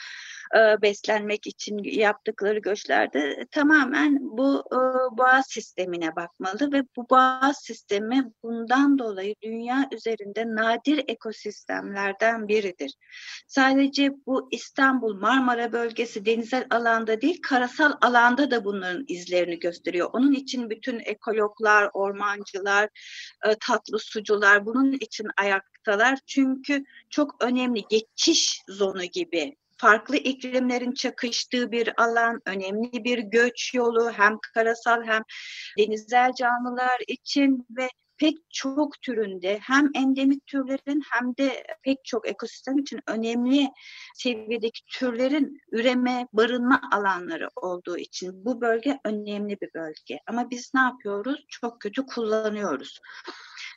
e, 0.57 0.83
beslenmek 0.83 1.47
için 1.47 1.79
yaptıkları 1.85 2.59
göçlerde 2.59 3.47
tamamen 3.51 4.19
bu 4.21 4.65
e, 4.73 4.79
boğaz 5.19 5.47
sistemine 5.49 6.17
bakmalı 6.17 6.73
ve 6.73 6.83
bu 6.97 7.07
boğaz 7.11 7.59
sistemi 7.63 8.33
bundan 8.43 8.99
dolayı 8.99 9.35
dünya 9.43 9.89
üzerinde 9.93 10.47
nadir 10.47 11.05
ekosistemlerden 11.09 12.49
biridir. 12.49 12.95
Sadece 13.47 14.13
bu 14.27 14.49
İstanbul, 14.51 15.15
Marmara 15.15 15.73
bölgesi 15.73 16.27
denizel 16.27 16.67
alanda 16.71 17.21
değil, 17.21 17.43
karasal 17.43 17.93
alanda 18.01 18.51
da 18.51 18.65
bunların 18.65 19.05
izlerini 19.09 19.59
gösteriyor. 19.59 20.11
Onun 20.13 20.33
için 20.33 20.71
bütün 20.71 21.01
ekologlar, 21.01 21.91
ormancılar, 21.93 22.89
e, 23.47 23.55
tatlı 23.61 23.99
sucular 23.99 24.67
bunun 24.67 24.93
için 24.93 25.27
ayaktalar. 25.37 26.19
Çünkü 26.27 26.85
çok 27.11 27.45
önemli 27.45 27.85
geçiş 27.91 28.63
zonu 28.69 29.05
gibi 29.05 29.57
farklı 29.83 30.17
iklimlerin 30.17 30.93
çakıştığı 30.93 31.73
bir 31.73 32.03
alan, 32.03 32.41
önemli 32.47 33.05
bir 33.05 33.19
göç 33.19 33.75
yolu 33.75 34.11
hem 34.11 34.39
karasal 34.55 35.03
hem 35.03 35.23
denizel 35.79 36.33
canlılar 36.33 37.01
için 37.09 37.67
ve 37.71 37.89
pek 38.17 38.37
çok 38.51 39.03
türünde 39.03 39.59
hem 39.63 39.91
endemik 39.95 40.47
türlerin 40.47 41.03
hem 41.13 41.37
de 41.37 41.65
pek 41.83 42.05
çok 42.05 42.29
ekosistem 42.29 42.79
için 42.79 43.01
önemli 43.07 43.69
seviyedeki 44.15 44.81
türlerin 44.87 45.61
üreme, 45.73 46.27
barınma 46.33 46.81
alanları 46.93 47.49
olduğu 47.57 47.99
için 47.99 48.45
bu 48.45 48.61
bölge 48.61 48.99
önemli 49.05 49.61
bir 49.61 49.71
bölge. 49.75 50.19
Ama 50.27 50.51
biz 50.51 50.71
ne 50.75 50.81
yapıyoruz? 50.81 51.45
Çok 51.49 51.81
kötü 51.81 52.07
kullanıyoruz. 52.07 53.01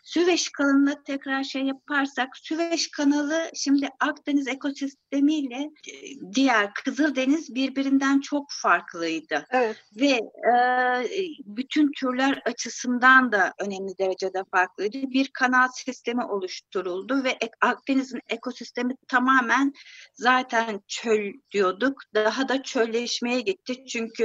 Süveyş 0.06 0.50
kanalına 0.50 1.04
tekrar 1.04 1.44
şey 1.44 1.62
yaparsak, 1.62 2.38
Süveyş 2.38 2.92
kanalı 2.92 3.50
şimdi 3.56 3.90
Akdeniz 4.00 4.48
ekosistemiyle 4.48 5.56
e, 5.56 5.94
diğer 6.36 6.74
Kızıldeniz 6.74 7.56
birbirinden 7.56 8.20
çok 8.20 8.46
farklıydı. 8.50 9.46
Evet. 9.52 9.84
Ve 10.00 10.20
e, 10.52 10.54
bütün 11.46 11.92
türler 11.92 12.42
açısından 12.46 13.32
da 13.32 13.54
önemli 13.60 13.98
derecede 14.00 14.44
farklıydı. 14.52 14.98
Bir 15.12 15.30
kanal 15.34 15.68
sistemi 15.68 16.24
oluşturuldu 16.24 17.24
ve 17.24 17.38
Akdeniz'in 17.62 18.20
ekosistemi 18.30 18.94
tamamen 19.08 19.74
zaten 20.14 20.82
çöl 20.88 21.32
diyorduk. 21.52 22.02
Daha 22.14 22.50
da 22.50 22.64
çölleşmeye 22.64 23.42
gitti 23.42 23.86
çünkü 23.86 24.24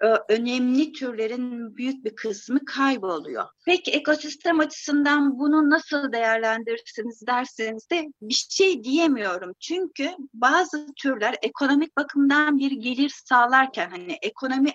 e, 0.00 0.06
önemli 0.28 0.92
türlerin 0.92 1.76
büyük 1.76 2.04
bir 2.04 2.14
kısmı 2.14 2.64
kayboluyor. 2.64 3.44
Peki 3.66 3.90
ekosistem 3.90 4.60
açısından 4.60 5.19
yüzden 5.20 5.38
bunu 5.38 5.70
nasıl 5.70 6.12
değerlendirirsiniz 6.12 7.26
derseniz 7.26 7.90
de 7.90 8.06
bir 8.22 8.46
şey 8.50 8.84
diyemiyorum. 8.84 9.52
Çünkü 9.60 10.10
bazı 10.34 10.86
türler 10.96 11.36
ekonomik 11.42 11.96
bakımdan 11.96 12.58
bir 12.58 12.70
gelir 12.70 13.12
sağlarken 13.24 13.90
hani 13.90 14.18
ekonomi 14.22 14.72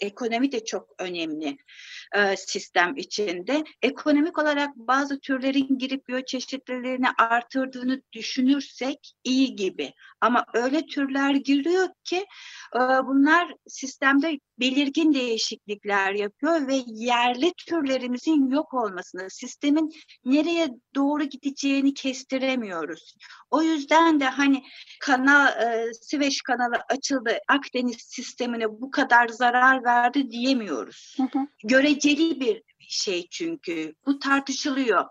ekonomi 0.00 0.52
de 0.52 0.64
çok 0.64 0.88
önemli 0.98 1.56
e, 2.16 2.36
sistem 2.36 2.96
içinde. 2.96 3.64
Ekonomik 3.82 4.38
olarak 4.38 4.76
bazı 4.76 5.20
türlerin 5.20 5.78
girip 5.78 6.08
biyoçeşitliliğini 6.08 7.06
artırdığını 7.18 8.02
düşünürsek 8.12 9.12
iyi 9.24 9.56
gibi. 9.56 9.92
Ama 10.20 10.44
öyle 10.54 10.86
türler 10.86 11.34
giriyor 11.34 11.88
ki 12.04 12.26
e, 12.76 12.78
bunlar 12.78 13.54
sistemde 13.66 14.38
belirgin 14.62 15.14
değişiklikler 15.14 16.12
yapıyor 16.12 16.66
ve 16.66 16.82
yerli 16.86 17.52
türlerimizin 17.68 18.50
yok 18.50 18.74
olmasını, 18.74 19.30
sistemin 19.30 19.92
nereye 20.24 20.68
doğru 20.94 21.24
gideceğini 21.24 21.94
kestiremiyoruz. 21.94 23.16
O 23.50 23.62
yüzden 23.62 24.20
de 24.20 24.24
hani 24.24 24.62
kanal, 25.00 25.46
e, 25.46 25.94
Süveyş 26.02 26.42
kanalı 26.42 26.76
açıldı, 26.88 27.38
Akdeniz 27.48 27.96
sistemine 27.96 28.68
bu 28.68 28.90
kadar 28.90 29.28
zarar 29.28 29.84
verdi 29.84 30.30
diyemiyoruz. 30.30 31.16
Hı 31.16 31.22
hı. 31.22 31.46
Göreceli 31.64 32.40
bir 32.40 32.62
şey 32.88 33.26
çünkü. 33.30 33.94
Bu 34.06 34.18
tartışılıyor. 34.18 35.04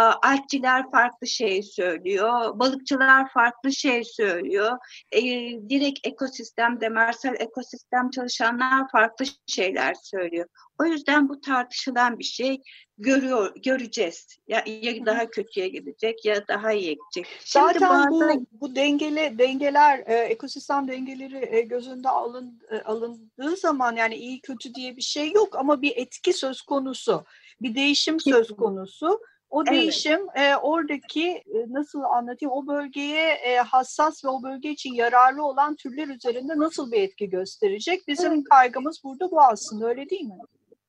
Alpçiler 0.00 0.90
farklı 0.90 1.26
şey 1.26 1.62
söylüyor, 1.62 2.58
balıkçılar 2.58 3.28
farklı 3.32 3.72
şey 3.72 4.04
söylüyor. 4.04 4.78
E, 5.12 5.20
direkt 5.68 6.06
ekosistem, 6.06 6.80
demersel 6.80 7.34
ekosistem 7.38 8.10
çalışanlar 8.10 8.90
farklı 8.92 9.24
şeyler 9.46 9.94
söylüyor. 9.94 10.46
O 10.80 10.84
yüzden 10.84 11.28
bu 11.28 11.40
tartışılan 11.40 12.18
bir 12.18 12.24
şey 12.24 12.60
görüyor 12.98 13.54
göreceğiz. 13.64 14.26
Ya, 14.48 14.64
ya 14.66 15.06
daha 15.06 15.30
kötüye 15.30 15.68
gidecek 15.68 16.24
ya 16.24 16.48
daha 16.48 16.72
iyi 16.72 16.96
gidecek. 16.96 17.40
Şimdi 17.44 17.78
Zaten 17.78 18.10
bu 18.10 18.46
bu 18.52 18.76
dengeli 18.76 19.38
dengeler 19.38 19.98
e, 20.06 20.14
ekosistem 20.14 20.88
dengeleri 20.88 21.56
e, 21.56 21.60
gözünde 21.60 22.08
alın, 22.08 22.60
e, 22.70 22.80
alındığı 22.80 23.56
zaman 23.56 23.96
yani 23.96 24.14
iyi 24.14 24.40
kötü 24.40 24.74
diye 24.74 24.96
bir 24.96 25.02
şey 25.02 25.32
yok 25.32 25.56
ama 25.56 25.82
bir 25.82 25.92
etki 25.96 26.32
söz 26.32 26.62
konusu. 26.62 27.24
Bir 27.62 27.74
değişim 27.74 28.20
söz 28.20 28.56
konusu. 28.56 29.20
O 29.52 29.62
evet. 29.62 29.72
değişim 29.72 30.20
e, 30.34 30.56
oradaki 30.56 31.28
e, 31.28 31.66
nasıl 31.68 32.02
anlatayım 32.02 32.52
o 32.52 32.66
bölgeye 32.66 33.32
e, 33.32 33.56
hassas 33.56 34.24
ve 34.24 34.28
o 34.28 34.42
bölge 34.42 34.70
için 34.70 34.94
yararlı 34.94 35.44
olan 35.44 35.76
türler 35.76 36.08
üzerinde 36.08 36.52
nasıl 36.56 36.92
bir 36.92 37.02
etki 37.02 37.30
gösterecek? 37.30 38.08
Bizim 38.08 38.32
evet. 38.32 38.44
kaygımız 38.50 39.04
burada 39.04 39.30
bu 39.30 39.40
aslında 39.40 39.88
öyle 39.88 40.10
değil 40.10 40.24
mi? 40.24 40.38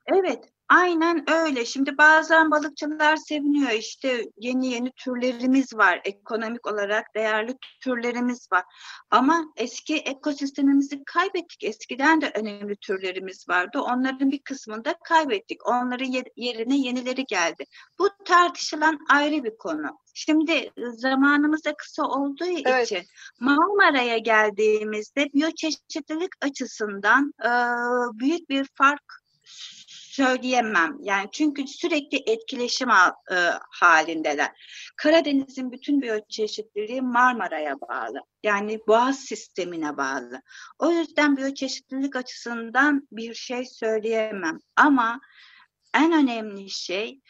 Evet, 0.08 0.44
Aynen 0.76 1.30
öyle. 1.30 1.66
Şimdi 1.66 1.98
bazen 1.98 2.52
balıkçılar 2.52 3.16
seviniyor. 3.16 3.72
İşte 3.72 4.24
yeni 4.38 4.68
yeni 4.68 4.92
türlerimiz 4.92 5.74
var. 5.74 6.02
Ekonomik 6.04 6.68
olarak 6.68 7.06
değerli 7.16 7.58
türlerimiz 7.82 8.48
var. 8.52 8.64
Ama 9.12 9.46
eski 9.56 9.98
ekosistemimizi 9.98 11.04
kaybettik. 11.06 11.64
Eskiden 11.64 12.22
de 12.22 12.32
önemli 12.36 12.76
türlerimiz 12.76 13.50
vardı. 13.50 13.80
Onların 13.82 14.32
bir 14.32 14.40
kısmını 14.40 14.86
da 14.86 14.96
kaybettik. 15.04 15.68
Onların 15.68 16.24
yerine 16.36 16.78
yenileri 16.78 17.26
geldi. 17.26 17.66
Bu 18.00 18.10
tartışılan 18.26 19.00
ayrı 19.10 19.44
bir 19.44 19.58
konu. 19.58 19.98
Şimdi 20.14 20.72
zamanımız 20.94 21.66
da 21.66 21.76
kısa 21.76 22.04
olduğu 22.04 22.62
evet. 22.66 22.92
için 22.92 23.04
Marmara'ya 23.40 24.18
geldiğimizde 24.18 25.34
biyoçeşitlilik 25.34 26.32
açısından 26.42 27.34
e, 27.44 27.50
büyük 28.20 28.50
bir 28.50 28.68
fark 28.76 29.24
söyleyemem. 30.14 30.98
Yani 31.02 31.30
çünkü 31.32 31.68
sürekli 31.68 32.24
etkileşim 32.26 32.90
e, 32.90 33.36
halindeler. 33.72 34.52
Karadeniz'in 34.98 35.72
bütün 35.72 36.02
biyoçeşitliliği 36.02 37.02
Marmara'ya 37.02 37.76
bağlı. 37.82 38.20
Yani 38.44 38.80
boğaz 38.88 39.20
sistemine 39.20 39.98
bağlı. 39.98 40.42
O 40.80 40.92
yüzden 40.92 41.38
biyoçeşitlilik 41.38 42.16
açısından 42.16 43.08
bir 43.12 43.34
şey 43.34 43.66
söyleyemem. 43.66 44.60
Ama 44.76 45.22
en 45.96 46.12
önemli 46.12 46.70
şey 46.70 47.22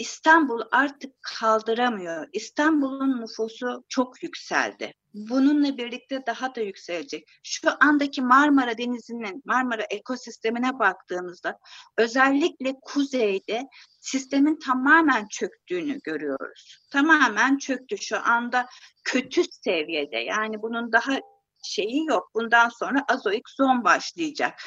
İstanbul 0.00 0.62
artık 0.70 1.22
kaldıramıyor. 1.22 2.28
İstanbul'un 2.32 3.20
nüfusu 3.20 3.84
çok 3.88 4.22
yükseldi. 4.22 4.94
Bununla 5.14 5.76
birlikte 5.76 6.26
daha 6.26 6.54
da 6.54 6.60
yükselecek. 6.60 7.28
Şu 7.42 7.70
andaki 7.80 8.22
Marmara 8.22 8.78
Denizi'nin, 8.78 9.42
Marmara 9.44 9.82
ekosistemine 9.82 10.78
baktığımızda 10.78 11.58
özellikle 11.98 12.74
kuzeyde 12.82 13.68
sistemin 14.00 14.58
tamamen 14.58 15.26
çöktüğünü 15.28 16.00
görüyoruz. 16.04 16.78
Tamamen 16.92 17.58
çöktü 17.58 17.98
şu 17.98 18.18
anda 18.18 18.66
kötü 19.04 19.42
seviyede. 19.44 20.18
Yani 20.18 20.62
bunun 20.62 20.92
daha 20.92 21.18
şeyi 21.62 22.06
yok. 22.06 22.30
Bundan 22.34 22.68
sonra 22.68 23.04
azoik 23.08 23.50
zon 23.50 23.84
başlayacak. 23.84 24.62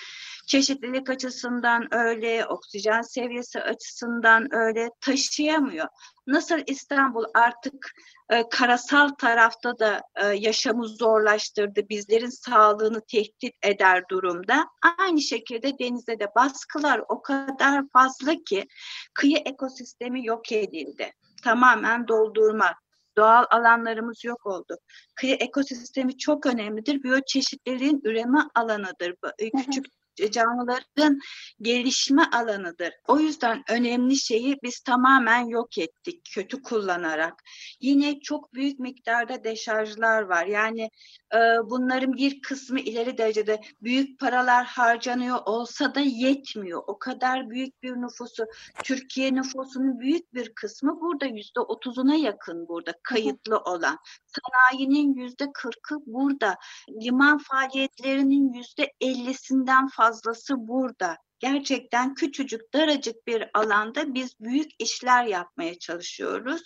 Çeşitlilik 0.48 1.10
açısından 1.10 1.94
öyle, 1.94 2.46
oksijen 2.46 3.02
seviyesi 3.02 3.62
açısından 3.62 4.56
öyle 4.56 4.90
taşıyamıyor. 5.02 5.88
Nasıl 6.28 6.60
İstanbul 6.68 7.24
artık 7.34 7.92
e, 8.30 8.50
karasal 8.50 9.10
tarafta 9.10 9.80
da 9.80 10.02
e, 10.16 10.26
yaşamı 10.26 10.88
zorlaştırdı, 10.88 11.90
bizlerin 11.90 12.30
sağlığını 12.30 13.02
tehdit 13.12 13.56
eder 13.64 14.04
durumda. 14.10 14.66
Aynı 15.00 15.22
şekilde 15.22 15.80
denizde 15.80 16.20
de 16.20 16.28
baskılar 16.36 17.02
o 17.10 17.22
kadar 17.22 17.84
fazla 17.94 18.34
ki 18.46 18.68
kıyı 19.14 19.38
ekosistemi 19.38 20.26
yok 20.26 20.52
edildi. 20.52 21.12
Tamamen 21.44 22.08
doldurma, 22.08 22.74
doğal 23.18 23.46
alanlarımız 23.52 24.24
yok 24.24 24.46
oldu. 24.46 24.78
Kıyı 25.16 25.36
ekosistemi 25.36 26.18
çok 26.18 26.46
önemlidir. 26.46 27.04
Biyoçeşitliliğin 27.04 28.02
üreme 28.04 28.40
alanıdır. 28.56 29.16
Küçük 29.38 29.86
canlıların 30.32 31.20
gelişme 31.62 32.24
alanıdır. 32.34 32.94
O 33.08 33.20
yüzden 33.20 33.64
önemli 33.70 34.16
şeyi 34.16 34.58
biz 34.64 34.80
tamamen 34.80 35.46
yok 35.48 35.78
ettik 35.78 36.30
kötü 36.36 36.62
kullanarak. 36.62 37.44
Yine 37.82 38.20
çok 38.20 38.54
büyük 38.54 38.80
miktarda 38.80 39.44
deşarjlar 39.44 40.22
var. 40.22 40.46
Yani 40.46 40.90
e, 41.34 41.40
bunların 41.70 42.14
bir 42.14 42.42
kısmı 42.42 42.80
ileri 42.80 43.18
derecede 43.18 43.62
büyük 43.82 44.20
paralar 44.20 44.66
harcanıyor 44.66 45.40
olsa 45.46 45.96
da 45.96 46.00
yetmiyor. 46.00 46.84
O 46.88 47.00
kadar 47.00 47.50
büyük 47.50 47.84
bir 47.84 47.92
nüfusu, 47.92 48.46
Türkiye 48.84 49.36
nüfusunun 49.36 50.00
büyük 50.00 50.34
bir 50.34 50.54
kısmı 50.56 51.02
burada 51.02 51.26
yüzde 51.26 51.60
otuzuna 51.60 52.16
yakın 52.16 52.68
burada 52.68 52.94
kayıtlı 53.04 53.58
olan. 53.58 53.98
Sanayinin 54.26 55.14
yüzde 55.14 55.52
kırkı 55.54 55.96
burada. 56.06 56.58
Liman 57.04 57.38
faaliyetlerinin 57.38 58.54
yüzde 58.54 58.94
ellisinden 59.02 59.88
fazla 59.88 60.03
fazlası 60.04 60.54
burada. 60.58 61.18
Gerçekten 61.40 62.14
küçücük, 62.14 62.74
daracık 62.74 63.28
bir 63.28 63.50
alanda 63.54 64.14
biz 64.14 64.40
büyük 64.40 64.72
işler 64.80 65.26
yapmaya 65.26 65.80
çalışıyoruz. 65.80 66.62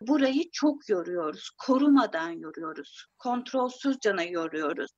Burayı 0.00 0.50
çok 0.52 0.88
yoruyoruz, 0.88 1.50
korumadan 1.58 2.30
yoruyoruz, 2.30 3.06
kontrolsüzcana 3.18 4.22
yoruyoruz. 4.22 4.90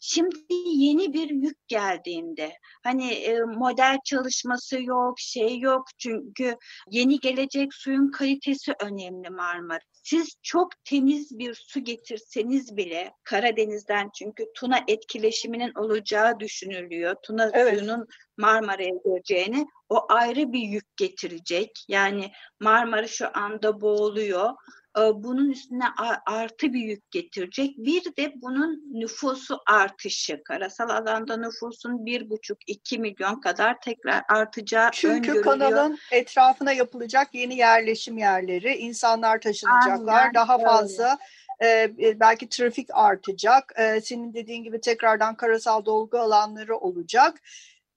Şimdi 0.00 0.36
yeni 0.66 1.12
bir 1.12 1.30
yük 1.30 1.68
geldiğinde, 1.68 2.52
hani 2.82 3.12
e, 3.12 3.40
model 3.40 3.98
çalışması 4.04 4.82
yok, 4.82 5.14
şey 5.18 5.58
yok 5.58 5.84
çünkü 5.98 6.56
yeni 6.90 7.20
gelecek 7.20 7.74
suyun 7.74 8.10
kalitesi 8.10 8.72
önemli 8.80 9.30
Marmara 9.30 9.93
siz 10.04 10.34
çok 10.42 10.68
temiz 10.84 11.38
bir 11.38 11.54
su 11.54 11.84
getirseniz 11.84 12.76
bile 12.76 13.12
Karadeniz'den 13.24 14.10
çünkü 14.18 14.44
Tuna 14.54 14.80
etkileşiminin 14.88 15.72
olacağı 15.74 16.40
düşünülüyor. 16.40 17.16
Tuna 17.22 17.50
evet. 17.54 17.78
suyunun 17.78 18.06
Marmara'ya 18.36 18.94
geleceğini 19.04 19.66
o 19.88 20.06
ayrı 20.08 20.52
bir 20.52 20.62
yük 20.62 20.96
getirecek. 20.96 21.70
Yani 21.88 22.32
Marmara 22.60 23.06
şu 23.06 23.26
anda 23.34 23.80
boğuluyor. 23.80 24.50
Ee, 24.98 25.00
bunun 25.00 25.50
üstüne 25.50 25.84
artı 26.26 26.72
bir 26.72 26.80
yük 26.80 27.10
getirecek. 27.10 27.78
Bir 27.78 28.04
de 28.04 28.32
bunun 28.36 28.82
nüfusu 28.92 29.58
artışı. 29.66 30.42
Karasal 30.44 30.88
alanda 30.88 31.36
nüfusun 31.36 32.06
bir 32.06 32.30
buçuk 32.30 32.58
iki 32.66 32.98
milyon 32.98 33.40
kadar 33.40 33.80
tekrar 33.80 34.22
artacağı 34.28 34.90
Çünkü 34.92 35.14
öngörülüyor. 35.14 35.44
kanalın 35.44 35.98
etrafına 36.12 36.72
yapılacak 36.72 37.34
yeni 37.34 37.56
yerleşim 37.56 38.18
yerleri, 38.18 38.76
insanlar 38.76 39.40
taşınacaklar, 39.40 40.20
Aynen, 40.20 40.34
daha 40.34 40.58
fazla 40.58 41.18
e, 41.60 41.68
e, 41.68 42.20
belki 42.20 42.48
trafik 42.48 42.88
artacak. 42.92 43.72
E, 43.76 44.00
senin 44.00 44.34
dediğin 44.34 44.62
gibi 44.62 44.80
tekrardan 44.80 45.36
karasal 45.36 45.84
dolgu 45.84 46.18
alanları 46.18 46.76
olacak. 46.76 47.40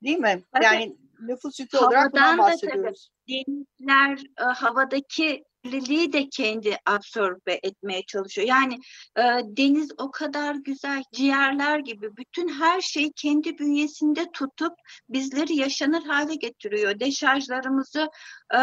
Değil 0.04 0.18
mi? 0.18 0.44
Evet. 0.54 0.64
Yani 0.64 0.98
nüfus 1.20 1.60
yükü 1.60 1.78
olarak 1.78 2.14
bundan 2.14 2.38
bahsediyoruz. 2.38 3.10
Da, 3.10 3.14
tabii, 3.28 3.44
denizler, 3.48 4.20
e, 4.40 4.44
havadaki 4.44 5.47
kirliliği 5.68 6.14
de 6.14 6.30
kendi 6.30 6.78
absorbe 6.86 7.60
etmeye 7.64 8.04
çalışıyor. 8.04 8.48
Yani 8.48 8.74
e, 9.18 9.22
deniz 9.44 9.92
o 9.98 10.12
kadar 10.12 10.56
güzel, 10.56 11.04
ciğerler 11.14 11.80
gibi 11.80 12.18
bütün 12.18 12.48
her 12.48 12.82
şeyi 12.82 13.12
kendi 13.14 13.58
bünyesinde 13.58 14.32
tutup 14.32 14.74
bizleri 15.10 15.56
yaşanır 15.56 16.04
hale 16.04 16.36
getiriyor. 16.36 17.00
Deşarjlarımızı 17.00 18.10
e, 18.54 18.60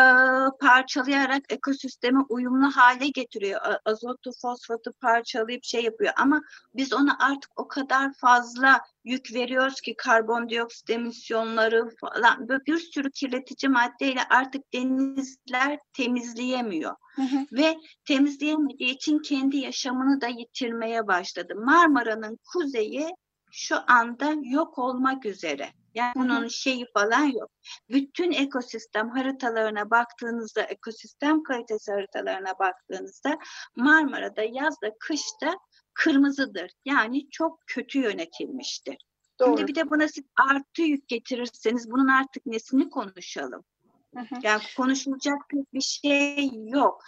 parçalayarak 0.61 1.43
ekosisteme 1.49 2.21
uyumlu 2.29 2.71
hale 2.71 3.09
getiriyor. 3.09 3.61
Azotu, 3.85 4.31
fosfatı 4.43 4.93
parçalayıp 5.01 5.65
şey 5.65 5.85
yapıyor. 5.85 6.13
Ama 6.17 6.41
biz 6.75 6.93
ona 6.93 7.17
artık 7.21 7.51
o 7.57 7.69
kadar 7.69 8.13
fazla 8.21 8.81
yük 9.05 9.35
veriyoruz 9.35 9.81
ki 9.81 9.95
karbondioksit 9.99 10.91
emisyonları 10.91 11.89
falan 12.01 12.49
böyle 12.49 12.67
bir 12.67 12.79
sürü 12.79 13.11
kirletici 13.11 13.71
maddeyle 13.71 14.21
artık 14.31 14.73
denizler 14.73 15.79
temizleyemiyor. 15.93 16.95
Hı 17.17 17.23
hı. 17.23 17.47
Ve 17.53 17.77
temizleyemediği 18.05 18.95
için 18.95 19.19
kendi 19.19 19.57
yaşamını 19.57 20.21
da 20.21 20.29
yitirmeye 20.29 21.07
başladı. 21.07 21.55
Marmara'nın 21.57 22.39
kuzeyi 22.53 23.09
şu 23.51 23.77
anda 23.87 24.35
yok 24.43 24.79
olmak 24.79 25.27
üzere. 25.27 25.69
Yani 25.95 26.13
bunun 26.17 26.49
şeyi 26.49 26.87
falan 26.95 27.25
yok. 27.25 27.51
Bütün 27.89 28.33
ekosistem 28.33 29.11
haritalarına 29.11 29.91
baktığınızda, 29.91 30.63
ekosistem 30.63 31.43
kalitesi 31.43 31.93
haritalarına 31.93 32.59
baktığınızda 32.59 33.39
Marmara'da 33.77 34.43
yazda, 34.43 34.91
kışta 35.01 35.55
kırmızıdır. 35.95 36.71
Yani 36.85 37.31
çok 37.31 37.61
kötü 37.67 37.99
yönetilmiştir. 37.99 38.97
Doğru. 39.41 39.59
Şimdi 39.59 39.69
bir 39.69 39.75
de 39.75 39.91
buna 39.91 40.09
siz 40.09 40.25
artı 40.51 40.83
yük 40.83 41.09
getirirseniz 41.09 41.91
bunun 41.91 42.09
artık 42.09 42.47
nesini 42.47 42.91
konuşalım? 42.91 43.65
Hı 44.15 44.21
hı. 44.21 44.35
Yani 44.43 44.63
konuşulacak 44.77 45.39
bir 45.75 45.81
şey 45.81 46.51
yok. 46.55 47.03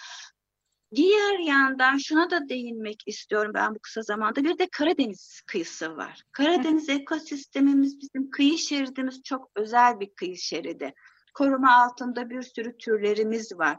Diğer 0.94 1.38
yandan 1.38 1.99
şuna 1.99 2.31
da 2.31 2.49
değinmek 2.49 3.03
istiyorum 3.07 3.53
ben 3.55 3.75
bu 3.75 3.79
kısa 3.79 4.03
zamanda. 4.03 4.44
Bir 4.44 4.59
de 4.59 4.68
Karadeniz 4.72 5.40
kıyısı 5.46 5.96
var. 5.96 6.22
Karadeniz 6.33 6.88
ekosistemimiz 6.88 8.01
bizim 8.01 8.31
kıyı 8.31 8.59
şeridimiz 8.59 9.22
çok 9.22 9.51
özel 9.57 10.01
bir 10.01 10.14
kıyı 10.14 10.37
şeridi. 10.37 10.94
Koruma 11.37 11.85
altında 11.85 12.31
bir 12.31 12.42
sürü 12.42 12.77
türlerimiz 12.79 13.59
var. 13.59 13.77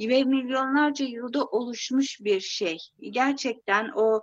Ve 0.00 0.24
milyonlarca 0.24 1.04
yılda 1.04 1.44
oluşmuş 1.44 2.20
bir 2.20 2.40
şey. 2.40 2.78
Gerçekten 3.00 3.90
o 3.94 4.20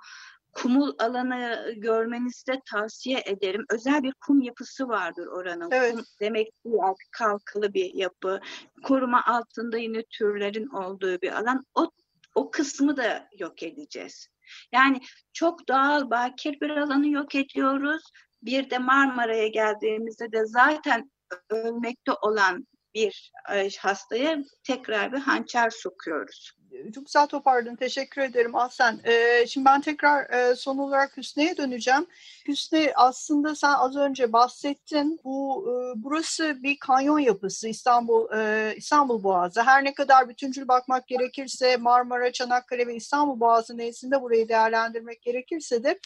kumul 0.53 0.93
alanı 0.99 1.73
görmenizi 1.77 2.47
de 2.47 2.61
tavsiye 2.71 3.23
ederim. 3.25 3.65
Özel 3.69 4.03
bir 4.03 4.13
kum 4.13 4.41
yapısı 4.41 4.87
vardır 4.87 5.27
oranın. 5.27 5.69
Evet. 5.71 5.95
Kum 5.95 6.03
demek 6.19 6.47
değil 6.65 6.77
kalkılı 7.11 7.73
bir 7.73 7.93
yapı. 7.93 8.39
Koruma 8.83 9.23
altında 9.25 9.77
yine 9.77 10.03
türlerin 10.03 10.67
olduğu 10.67 11.21
bir 11.21 11.31
alan. 11.31 11.65
O 11.75 11.91
o 12.35 12.51
kısmı 12.51 12.97
da 12.97 13.27
yok 13.39 13.63
edeceğiz. 13.63 14.27
Yani 14.71 14.99
çok 15.33 15.67
doğal 15.67 16.09
bakir 16.09 16.61
bir 16.61 16.69
alanı 16.69 17.07
yok 17.07 17.35
ediyoruz. 17.35 18.03
Bir 18.41 18.69
de 18.69 18.77
Marmara'ya 18.77 19.47
geldiğimizde 19.47 20.31
de 20.31 20.45
zaten 20.45 21.11
ölmekte 21.49 22.11
olan 22.21 22.67
bir 22.95 23.31
e, 23.53 23.69
hastaya 23.79 24.37
tekrar 24.63 25.13
bir 25.13 25.17
hançer 25.17 25.69
sokuyoruz. 25.69 26.55
Çok 26.95 27.05
güzel 27.05 27.27
toparladın. 27.27 27.75
Teşekkür 27.75 28.21
ederim 28.21 28.55
Ahsen. 28.55 28.99
Ee, 29.03 29.45
şimdi 29.47 29.65
ben 29.65 29.81
tekrar 29.81 30.29
e, 30.29 30.55
son 30.55 30.77
olarak 30.77 31.17
Hüsnü'ye 31.17 31.57
döneceğim. 31.57 32.05
Hüsnü 32.47 32.91
aslında 32.95 33.55
sen 33.55 33.73
az 33.73 33.95
önce 33.95 34.33
bahsettin. 34.33 35.19
Bu 35.23 35.65
e, 35.67 36.03
burası 36.03 36.63
bir 36.63 36.77
kanyon 36.79 37.19
yapısı 37.19 37.67
İstanbul 37.67 38.37
e, 38.37 38.73
İstanbul 38.75 39.23
Boğazı. 39.23 39.61
Her 39.61 39.83
ne 39.83 39.93
kadar 39.93 40.29
bütüncül 40.29 40.67
bakmak 40.67 41.07
gerekirse 41.07 41.77
Marmara, 41.77 42.31
Çanakkale 42.31 42.87
ve 42.87 42.95
İstanbul 42.95 43.39
Boğazı 43.39 43.77
nezdinde 43.77 44.21
burayı 44.21 44.49
değerlendirmek 44.49 45.21
gerekirse 45.21 45.83
de 45.83 45.99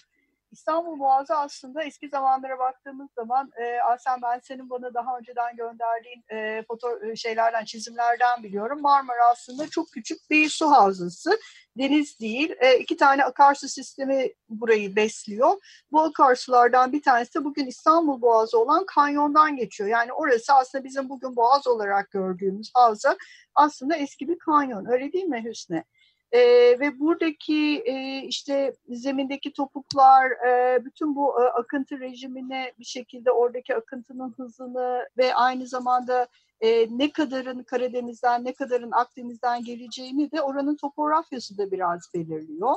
İstanbul 0.51 0.99
Boğazı 0.99 1.35
aslında 1.35 1.83
eski 1.83 2.09
zamanlara 2.09 2.59
baktığımız 2.59 3.09
zaman 3.15 3.51
e, 3.57 3.79
Aslen 3.81 4.21
ben 4.21 4.39
senin 4.39 4.69
bana 4.69 4.93
daha 4.93 5.17
önceden 5.17 5.55
gönderdiğin 5.55 6.23
e, 6.31 6.63
foto 6.67 7.05
e, 7.05 7.15
şeylerden 7.15 7.65
çizimlerden 7.65 8.43
biliyorum. 8.43 8.81
Marmara 8.81 9.29
aslında 9.31 9.69
çok 9.69 9.91
küçük 9.91 10.29
bir 10.29 10.49
su 10.49 10.71
havzası. 10.71 11.39
Deniz 11.77 12.19
değil. 12.19 12.55
E, 12.59 12.77
iki 12.79 12.97
tane 12.97 13.25
akarsu 13.25 13.67
sistemi 13.67 14.29
burayı 14.49 14.95
besliyor. 14.95 15.57
Bu 15.91 16.01
akarsulardan 16.01 16.91
bir 16.91 17.01
tanesi 17.01 17.35
de 17.39 17.43
bugün 17.43 17.65
İstanbul 17.65 18.21
Boğazı 18.21 18.59
olan 18.59 18.85
kanyondan 18.85 19.55
geçiyor. 19.55 19.89
Yani 19.89 20.13
orası 20.13 20.53
aslında 20.53 20.83
bizim 20.83 21.09
bugün 21.09 21.35
boğaz 21.35 21.67
olarak 21.67 22.12
gördüğümüz 22.12 22.71
havza 22.73 23.17
aslında 23.55 23.95
eski 23.95 24.27
bir 24.27 24.39
kanyon. 24.39 24.85
Öyle 24.85 25.13
değil 25.13 25.25
mi 25.25 25.43
Hüsnü? 25.45 25.83
E, 26.31 26.39
ve 26.79 26.99
buradaki 26.99 27.83
e, 27.85 28.23
işte 28.23 28.73
zemindeki 28.89 29.53
topuklar, 29.53 30.31
e, 30.31 30.85
bütün 30.85 31.15
bu 31.15 31.43
e, 31.43 31.43
akıntı 31.43 31.99
rejimine 31.99 32.73
bir 32.79 32.85
şekilde 32.85 33.31
oradaki 33.31 33.75
akıntının 33.75 34.33
hızını 34.37 35.09
ve 35.17 35.35
aynı 35.35 35.67
zamanda 35.67 36.27
e, 36.61 36.87
ne 36.97 37.11
kadarın 37.11 37.63
Karadeniz'den 37.63 38.45
ne 38.45 38.53
kadarın 38.53 38.91
Akdeniz'den 38.91 39.63
geleceğini 39.63 40.31
de 40.31 40.41
oranın 40.41 40.75
topografyası 40.75 41.57
da 41.57 41.71
biraz 41.71 42.09
belirliyor. 42.13 42.75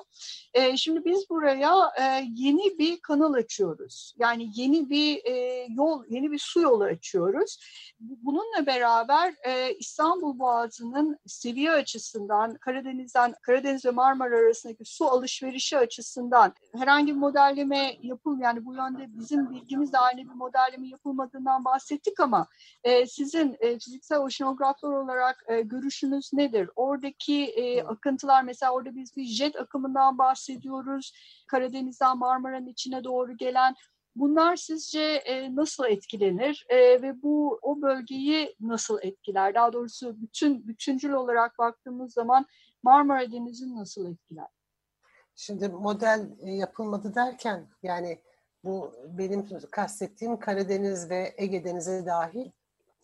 E, 0.55 0.77
şimdi 0.77 1.05
biz 1.05 1.31
buraya 1.31 1.75
e, 2.01 2.27
yeni 2.35 2.79
bir 2.79 3.01
kanal 3.01 3.33
açıyoruz. 3.33 4.15
Yani 4.19 4.51
yeni 4.55 4.91
bir 4.91 5.25
e, 5.25 5.67
yol, 5.77 6.05
yeni 6.09 6.33
bir 6.33 6.39
su 6.39 6.61
yolu 6.61 6.85
açıyoruz. 6.85 7.59
Bununla 8.01 8.67
beraber 8.67 9.35
e, 9.47 9.75
İstanbul 9.75 10.39
Boğazı'nın 10.39 11.19
seviye 11.27 11.71
açısından 11.71 12.55
Karadeniz'den 12.55 13.35
Karadeniz 13.43 13.85
ve 13.85 13.91
Marmara 13.91 14.37
arasındaki 14.37 14.85
su 14.85 15.07
alışverişi 15.07 15.79
açısından 15.79 16.55
herhangi 16.75 17.13
bir 17.15 17.19
modelleme 17.19 17.97
yapılmıyor. 18.03 18.45
Yani 18.45 18.65
bu 18.65 18.75
yönde 18.75 19.07
bizim 19.09 19.51
bilgimizle 19.51 19.99
aynı 19.99 20.21
bir 20.21 20.35
modelleme 20.35 20.89
yapılmadığından 20.89 21.65
bahsettik 21.65 22.21
ama 22.21 22.47
e, 22.85 23.07
sizin 23.07 23.57
e, 23.61 23.72
fiziksel 23.79 24.19
oşinograflar 24.19 24.93
olarak 24.93 25.45
e, 25.49 25.61
görüşünüz 25.61 26.33
nedir? 26.33 26.71
Oradaki 26.77 27.45
e, 27.45 27.83
akıntılar 27.83 28.43
mesela 28.43 28.73
orada 28.73 28.95
biz 28.95 29.17
bir 29.17 29.25
jet 29.25 29.57
akımından 29.57 30.19
bahsediyoruz. 30.19 31.13
Karadeniz'den 31.47 32.19
Marmara'nın 32.19 32.67
içine 32.67 33.05
doğru 33.05 33.37
gelen 33.37 33.75
Bunlar 34.17 34.57
sizce 34.57 35.01
e, 35.03 35.57
nasıl 35.57 35.85
etkilenir 35.85 36.67
e, 36.69 37.03
ve 37.03 37.23
bu 37.23 37.59
o 37.63 37.83
bölgeyi 37.83 38.57
nasıl 38.61 38.99
etkiler? 39.03 39.55
Daha 39.55 39.73
doğrusu 39.73 40.23
bütün 40.23 40.69
bütüncül 40.69 41.13
olarak 41.13 41.59
baktığımız 41.59 42.13
zaman 42.13 42.47
Marmara 42.83 43.33
Denizi'ni 43.33 43.77
nasıl 43.77 44.13
etkiler? 44.13 44.47
Şimdi 45.37 45.69
model 45.69 46.31
e, 46.41 46.51
yapılmadı 46.51 47.15
derken 47.15 47.69
yani 47.83 48.23
bu 48.65 48.93
benim 49.09 49.47
kastettiğim 49.71 50.39
Karadeniz 50.39 51.11
ve 51.11 51.35
Ege 51.37 51.65
Denizi 51.65 52.07
dahil 52.07 52.51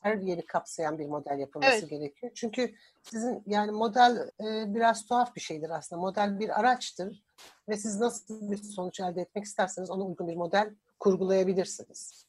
her 0.08 0.16
yeri 0.16 0.46
kapsayan 0.46 0.98
bir 0.98 1.06
model 1.06 1.38
yapılması 1.38 1.72
evet. 1.72 1.90
gerekiyor. 1.90 2.32
Çünkü 2.34 2.74
sizin 3.02 3.42
yani 3.46 3.70
model 3.70 4.30
e, 4.40 4.74
biraz 4.74 5.06
tuhaf 5.06 5.36
bir 5.36 5.40
şeydir 5.40 5.70
aslında. 5.70 6.00
Model 6.00 6.38
bir 6.38 6.60
araçtır 6.60 7.22
ve 7.68 7.76
siz 7.76 8.00
nasıl 8.00 8.50
bir 8.50 8.56
sonuç 8.56 9.00
elde 9.00 9.20
etmek 9.20 9.44
isterseniz 9.44 9.90
ona 9.90 10.04
uygun 10.04 10.28
bir 10.28 10.36
model 10.36 10.74
kurgulayabilirsiniz. 11.00 12.26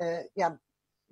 E, 0.00 0.28
yani 0.36 0.58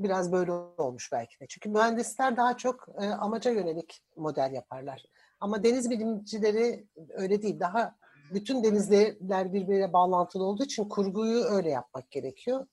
biraz 0.01 0.33
böyle 0.33 0.53
olmuş 0.53 1.13
belki 1.13 1.41
de. 1.41 1.47
Çünkü 1.49 1.69
mühendisler 1.69 2.37
daha 2.37 2.57
çok 2.57 2.89
e, 3.01 3.07
amaca 3.07 3.51
yönelik 3.51 4.03
model 4.17 4.53
yaparlar. 4.53 5.05
Ama 5.41 5.63
deniz 5.63 5.91
bilimcileri 5.91 6.87
öyle 7.11 7.43
değil. 7.43 7.61
Daha 7.61 7.95
bütün 8.35 8.65
denizler 8.65 9.53
birbirine 9.53 9.93
bağlantılı 9.93 10.45
olduğu 10.45 10.65
için 10.65 10.85
kurguyu 10.85 11.45
öyle 11.45 11.71
yapmak 11.71 12.11
gerekiyor. 12.11 12.67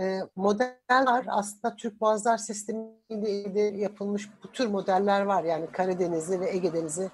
E, 0.00 0.20
modeller 0.36 1.24
aslında 1.28 1.76
Türk 1.76 2.00
Boğazlar 2.00 2.38
Sistemi'yle 2.38 3.60
yapılmış 3.60 4.28
bu 4.44 4.52
tür 4.52 4.66
modeller 4.66 5.22
var. 5.22 5.44
Yani 5.44 5.66
Karadeniz'i 5.72 6.40
ve 6.40 6.50
Ege 6.50 6.72
Denizi 6.72 7.10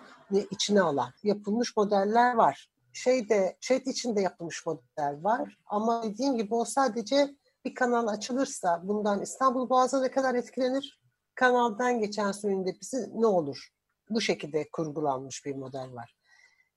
içine 0.50 0.80
alan 0.80 1.10
yapılmış 1.22 1.76
modeller 1.76 2.34
var. 2.34 2.70
Şeyde, 2.92 3.56
ÇED 3.60 3.86
içinde 3.86 4.20
yapılmış 4.20 4.66
model 4.66 5.18
var. 5.22 5.58
Ama 5.66 6.02
dediğim 6.02 6.36
gibi 6.36 6.54
o 6.54 6.64
sadece 6.64 7.34
bir 7.64 7.74
kanal 7.74 8.06
açılırsa 8.06 8.80
bundan 8.84 9.22
İstanbul 9.22 9.68
Boğazı 9.68 10.02
ne 10.02 10.10
kadar 10.10 10.34
etkilenir? 10.34 11.00
Kanaldan 11.34 11.98
geçen 11.98 12.32
suyun 12.32 12.66
depisi 12.66 13.10
ne 13.14 13.26
olur? 13.26 13.68
Bu 14.10 14.20
şekilde 14.20 14.68
kurgulanmış 14.72 15.46
bir 15.46 15.56
model 15.56 15.94
var. 15.94 16.16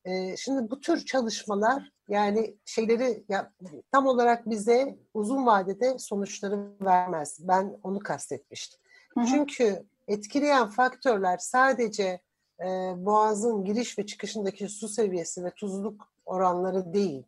Ee, 0.06 0.38
şimdi 0.38 0.72
bu 0.72 0.80
tür 0.80 1.06
çalışmalar 1.06 1.92
yani 2.08 2.58
şeyleri 2.66 3.24
ya, 3.30 3.52
tam 3.92 4.08
olarak 4.08 4.50
bize 4.50 4.98
uzun 5.14 5.46
vadede 5.46 6.00
sonuçları 6.00 6.72
vermez. 6.82 7.40
Ben 7.42 7.80
onu 7.84 8.00
kastetmiştim. 8.00 8.80
Hı 9.14 9.20
hı. 9.20 9.26
Çünkü 9.26 9.84
etkileyen 10.08 10.68
faktörler 10.68 11.38
sadece 11.38 12.22
e, 12.60 12.66
boğazın 12.98 13.66
giriş 13.66 14.00
ve 14.00 14.06
çıkışındaki 14.06 14.70
su 14.70 14.88
seviyesi 14.88 15.44
ve 15.44 15.52
tuzluk 15.52 16.12
oranları 16.26 16.94
değil. 16.94 17.24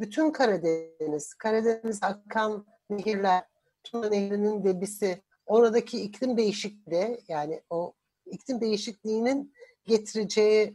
Bütün 0.00 0.30
Karadeniz, 0.30 1.34
Karadeniz 1.34 1.98
akan 2.02 2.66
nehirler, 2.90 3.44
Tuna 3.84 4.08
Nehri'nin 4.08 4.64
debisi, 4.64 5.22
oradaki 5.46 6.00
iklim 6.00 6.36
değişikliği 6.36 7.20
yani 7.28 7.62
o 7.70 7.92
iklim 8.26 8.60
değişikliğinin 8.60 9.54
getireceği 9.86 10.74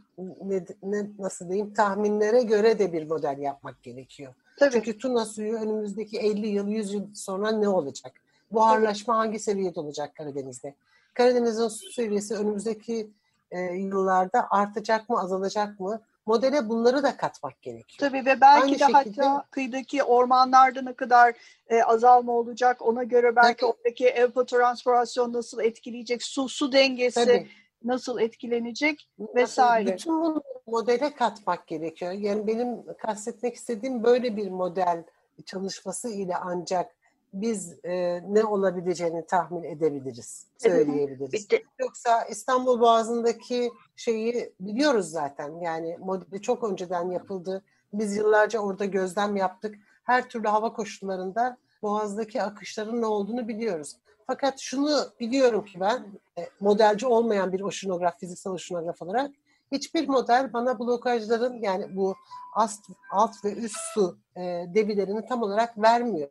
ne, 0.84 1.06
nasıl 1.20 1.50
diyeyim 1.50 1.74
tahminlere 1.74 2.44
göre 2.44 2.80
de 2.80 2.94
bir 2.94 3.08
model 3.08 3.38
yapmak 3.38 3.84
gerekiyor. 3.84 4.34
Tabii. 4.60 4.72
Çünkü 4.72 4.98
Tuna 4.98 5.26
suyu 5.26 5.54
önümüzdeki 5.54 6.20
50 6.20 6.48
yıl, 6.48 6.68
100 6.68 6.94
yıl 6.94 7.14
sonra 7.14 7.52
ne 7.52 7.70
olacak? 7.70 8.22
Buharlaşma 8.52 9.14
Tabii. 9.14 9.26
hangi 9.26 9.40
seviyede 9.40 9.80
olacak 9.80 10.16
Karadeniz'de? 10.16 10.76
Karadeniz'in 11.14 11.68
su 11.68 11.92
seviyesi 11.92 12.36
önümüzdeki 12.36 13.12
e, 13.52 13.60
yıllarda 13.62 14.48
artacak 14.50 15.10
mı, 15.10 15.20
azalacak 15.20 15.80
mı? 15.80 16.02
Modele 16.26 16.70
bunları 16.70 17.04
da 17.04 17.18
katmak 17.18 17.62
gerekiyor. 17.62 18.10
Tabii 18.10 18.26
ve 18.26 18.42
belki 18.42 18.64
Aynı 18.64 18.74
de 18.74 18.78
şekilde, 18.78 19.22
hatta 19.22 19.46
kıyıdaki 19.52 20.04
ormanlarda 20.04 20.82
ne 20.82 20.94
kadar 20.94 21.34
e, 21.70 21.84
azalma 21.84 22.32
olacak 22.32 22.82
ona 22.82 23.04
göre 23.04 23.36
belki 23.36 23.62
tabii, 23.62 23.72
oradaki 23.72 24.08
evapotranspirasyon 24.08 25.34
nasıl 25.34 25.62
etkileyecek, 25.62 26.24
su 26.24 26.50
su 26.50 26.72
dengesi 26.72 27.26
tabii 27.26 27.48
nasıl 27.84 28.20
etkilenecek 28.20 29.10
vesaire. 29.36 29.94
Bütün 29.94 30.22
bunu 30.22 30.44
modele 30.68 31.14
katmak 31.14 31.68
gerekiyor. 31.68 32.12
Yani 32.12 32.48
benim 32.48 32.94
kastetmek 32.98 33.56
istediğim 33.56 34.04
böyle 34.04 34.38
bir 34.38 34.52
model 34.52 35.04
çalışması 35.46 36.10
ile 36.10 36.36
ancak 36.36 36.98
biz 37.34 37.86
e, 37.86 38.24
ne 38.34 38.44
olabileceğini 38.44 39.26
tahmin 39.26 39.64
edebiliriz, 39.64 40.48
söyleyebiliriz. 40.58 41.48
Yoksa 41.80 42.24
İstanbul 42.24 42.80
Boğazı'ndaki 42.80 43.72
şeyi 43.96 44.54
biliyoruz 44.60 45.10
zaten. 45.10 45.62
Yani 45.62 45.98
modeli 46.00 46.42
çok 46.42 46.64
önceden 46.64 47.12
yapıldı. 47.12 47.64
Biz 47.94 48.18
yıllarca 48.18 48.60
orada 48.60 48.86
gözlem 48.86 49.36
yaptık. 49.36 49.76
Her 50.04 50.30
türlü 50.30 50.48
hava 50.48 50.74
koşullarında 50.74 51.58
Boğaz'daki 51.82 52.42
akışların 52.42 53.02
ne 53.02 53.06
olduğunu 53.06 53.48
biliyoruz. 53.48 53.98
Fakat 54.28 54.60
şunu 54.60 55.06
biliyorum 55.20 55.66
ki 55.66 55.80
ben 55.80 56.06
e, 56.38 56.50
modelci 56.60 57.08
olmayan 57.08 57.54
bir 57.54 57.62
oşinograf, 57.62 58.20
fiziksel 58.20 58.54
oşinograf 58.54 59.02
olarak 59.02 59.32
hiçbir 59.72 60.08
model 60.08 60.54
bana 60.54 60.80
blokajların 60.80 61.62
yani 61.62 61.96
bu 61.96 62.16
alt, 62.56 62.72
alt 63.12 63.46
ve 63.46 63.54
üst 63.54 63.78
su 63.94 64.18
e, 64.36 64.42
debilerini 64.68 65.26
tam 65.26 65.42
olarak 65.42 65.78
vermiyor. 65.78 66.30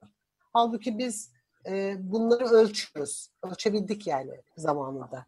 Halbuki 0.53 0.99
biz 0.99 1.31
e, 1.67 1.97
bunları 1.99 2.45
ölçüyoruz. 2.45 3.31
Ölçebildik 3.43 4.07
yani 4.07 4.41
zamanında 4.57 5.27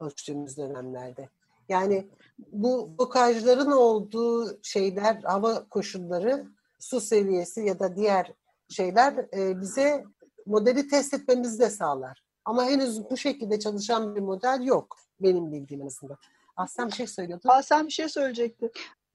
ölçtüğümüz 0.00 0.56
dönemlerde. 0.56 1.28
Yani 1.68 2.08
bu 2.52 2.98
blokajların 2.98 3.70
olduğu 3.70 4.62
şeyler, 4.62 5.22
hava 5.22 5.68
koşulları, 5.68 6.46
su 6.78 7.00
seviyesi 7.00 7.60
ya 7.60 7.78
da 7.78 7.96
diğer 7.96 8.32
şeyler 8.68 9.26
e, 9.36 9.60
bize 9.60 10.04
modeli 10.46 10.88
test 10.88 11.14
etmemizi 11.14 11.58
de 11.58 11.70
sağlar. 11.70 12.22
Ama 12.44 12.64
henüz 12.64 13.10
bu 13.10 13.16
şekilde 13.16 13.58
çalışan 13.58 14.16
bir 14.16 14.20
model 14.20 14.60
yok 14.62 14.96
benim 15.20 15.52
bildiğim 15.52 15.82
arasında. 15.82 16.16
Aslen 16.56 16.88
bir 16.88 16.92
şey 16.92 17.06
söylüyordu. 17.06 17.48
Aslen 17.48 17.86
bir 17.86 17.92
şey 17.92 18.08
söyleyecekti. 18.08 18.70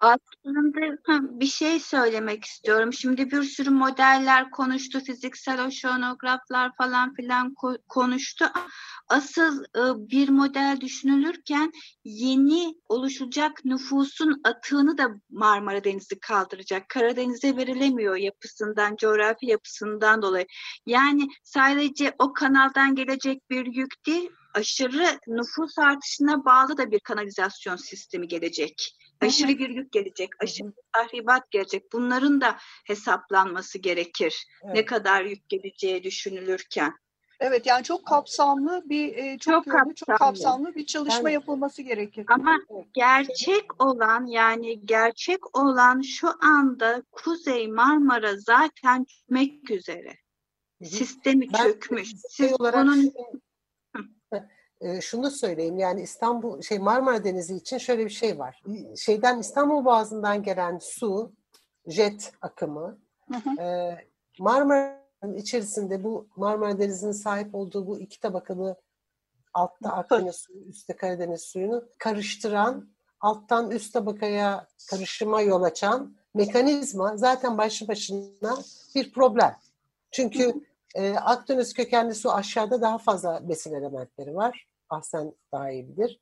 Aslında 0.06 1.40
bir 1.40 1.46
şey 1.46 1.80
söylemek 1.80 2.46
istiyorum. 2.46 2.94
Şimdi 2.94 3.32
bir 3.32 3.44
sürü 3.44 3.70
modeller 3.70 4.52
konuştu, 4.52 5.00
fiziksel 5.00 5.66
oşeanograflar 5.66 6.72
falan 6.78 7.14
filan 7.14 7.56
konuştu. 7.90 8.46
Asıl 9.08 9.64
ıı, 9.78 10.10
bir 10.10 10.30
model 10.30 10.78
düşünülürken 10.82 11.72
yeni 12.04 12.76
oluşacak 12.90 13.66
nüfusun 13.66 14.42
atığını 14.44 14.98
da 14.98 15.08
Marmara 15.30 15.84
Denizi 15.84 16.20
kaldıracak. 16.20 16.90
Karadeniz'e 16.90 17.58
verilemiyor 17.58 18.16
yapısından, 18.16 18.96
coğrafi 18.96 19.46
yapısından 19.46 20.22
dolayı. 20.22 20.46
Yani 20.86 21.28
sadece 21.44 22.16
o 22.20 22.34
kanaldan 22.34 22.96
gelecek 22.96 23.50
bir 23.50 23.66
yük 23.66 24.06
değil, 24.06 24.30
aşırı 24.54 25.20
nüfus 25.28 25.78
artışına 25.78 26.46
bağlı 26.46 26.78
da 26.78 26.92
bir 26.92 27.00
kanalizasyon 27.00 27.76
sistemi 27.76 28.28
gelecek 28.28 28.96
Aşırı 29.22 29.48
bir 29.48 29.70
yük 29.70 29.92
gelecek, 29.92 30.30
aşırı 30.44 30.74
tahribat 30.94 31.52
gelecek. 31.52 31.94
Bunların 31.94 32.42
da 32.42 32.58
hesaplanması 32.86 33.78
gerekir. 33.78 34.48
Evet. 34.64 34.76
Ne 34.76 34.86
kadar 34.86 35.26
yük 35.26 35.50
geleceği 35.50 36.04
düşünülürken. 36.04 36.94
Evet 37.40 37.66
yani 37.66 37.84
çok 37.84 38.06
kapsamlı 38.08 38.84
bir 38.86 39.16
e, 39.16 39.38
çok, 39.38 39.64
çok, 39.64 39.74
kapsamlı. 39.74 39.94
çok 39.96 40.18
kapsamlı 40.18 40.76
bir 40.76 40.86
çalışma 40.86 41.30
yani, 41.30 41.34
yapılması 41.34 41.82
gerekir. 41.82 42.26
Ama 42.28 42.58
gerçek 42.94 43.84
olan 43.84 44.26
yani 44.26 44.86
gerçek 44.86 45.58
olan 45.58 46.02
şu 46.02 46.30
anda 46.42 47.04
Kuzey 47.12 47.68
Marmara 47.68 48.38
zaten 48.38 49.06
çökmek 49.06 49.72
üzere. 49.72 50.16
Sistemi 50.84 51.54
ben, 51.54 51.64
çökmüş. 51.64 52.10
Şey 52.10 52.48
Siz 52.48 52.60
olarak 52.60 52.76
onun 52.76 53.14
e, 54.82 55.02
şunu 55.02 55.32
söyleyeyim 55.32 55.78
yani 55.78 56.02
İstanbul 56.02 56.62
şey 56.62 56.80
Marmara 56.80 57.24
Denizi 57.24 57.56
için 57.56 57.78
şöyle 57.78 58.06
bir 58.06 58.10
şey 58.10 58.40
var. 58.40 58.64
Şeyden 58.98 59.40
İstanbul 59.40 59.86
Boğazı'ndan 59.86 60.44
gelen 60.44 60.80
su 60.82 61.32
jet 61.88 62.32
akımı 62.42 63.00
hı 63.32 63.36
hı. 63.36 63.62
E, 63.62 63.98
Marmara'nın 64.40 65.36
içerisinde 65.36 66.04
bu 66.04 66.28
Marmara 66.36 66.80
Denizi'nin 66.80 67.12
sahip 67.12 67.56
olduğu 67.56 67.88
bu 67.88 68.00
iki 68.00 68.20
tabakalı 68.20 68.76
altta 69.54 69.90
Akdeniz 69.90 70.36
suyu, 70.36 70.60
üstte 70.60 70.96
Karadeniz 70.96 71.42
suyunu 71.42 71.84
karıştıran, 71.98 72.90
alttan 73.20 73.72
üst 73.72 73.94
tabakaya 73.94 74.68
karışıma 74.90 75.42
yol 75.42 75.64
açan 75.64 76.16
mekanizma 76.34 77.18
zaten 77.18 77.58
başlı 77.58 77.88
başına 77.88 78.58
bir 78.96 79.14
problem. 79.14 79.56
Çünkü 80.12 80.54
e, 80.96 81.16
Akdeniz 81.16 81.74
kökenli 81.74 82.16
su 82.16 82.32
aşağıda 82.32 82.82
daha 82.82 82.98
fazla 82.98 83.50
besin 83.50 83.74
elementleri 83.74 84.36
var. 84.36 84.68
Ahsen 84.90 85.34
daha 85.52 85.72
iyi 85.72 85.90
bilir. 85.90 86.20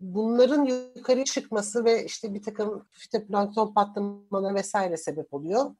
Bunların 0.00 0.64
yukarı 0.64 1.24
çıkması 1.24 1.84
ve 1.84 2.04
işte 2.04 2.34
bir 2.34 2.42
takım 2.42 2.86
fitoplankton 2.90 3.74
patlamaları 3.74 4.54
vesaire 4.54 4.96
sebep 4.96 5.34
oluyor. 5.34 5.70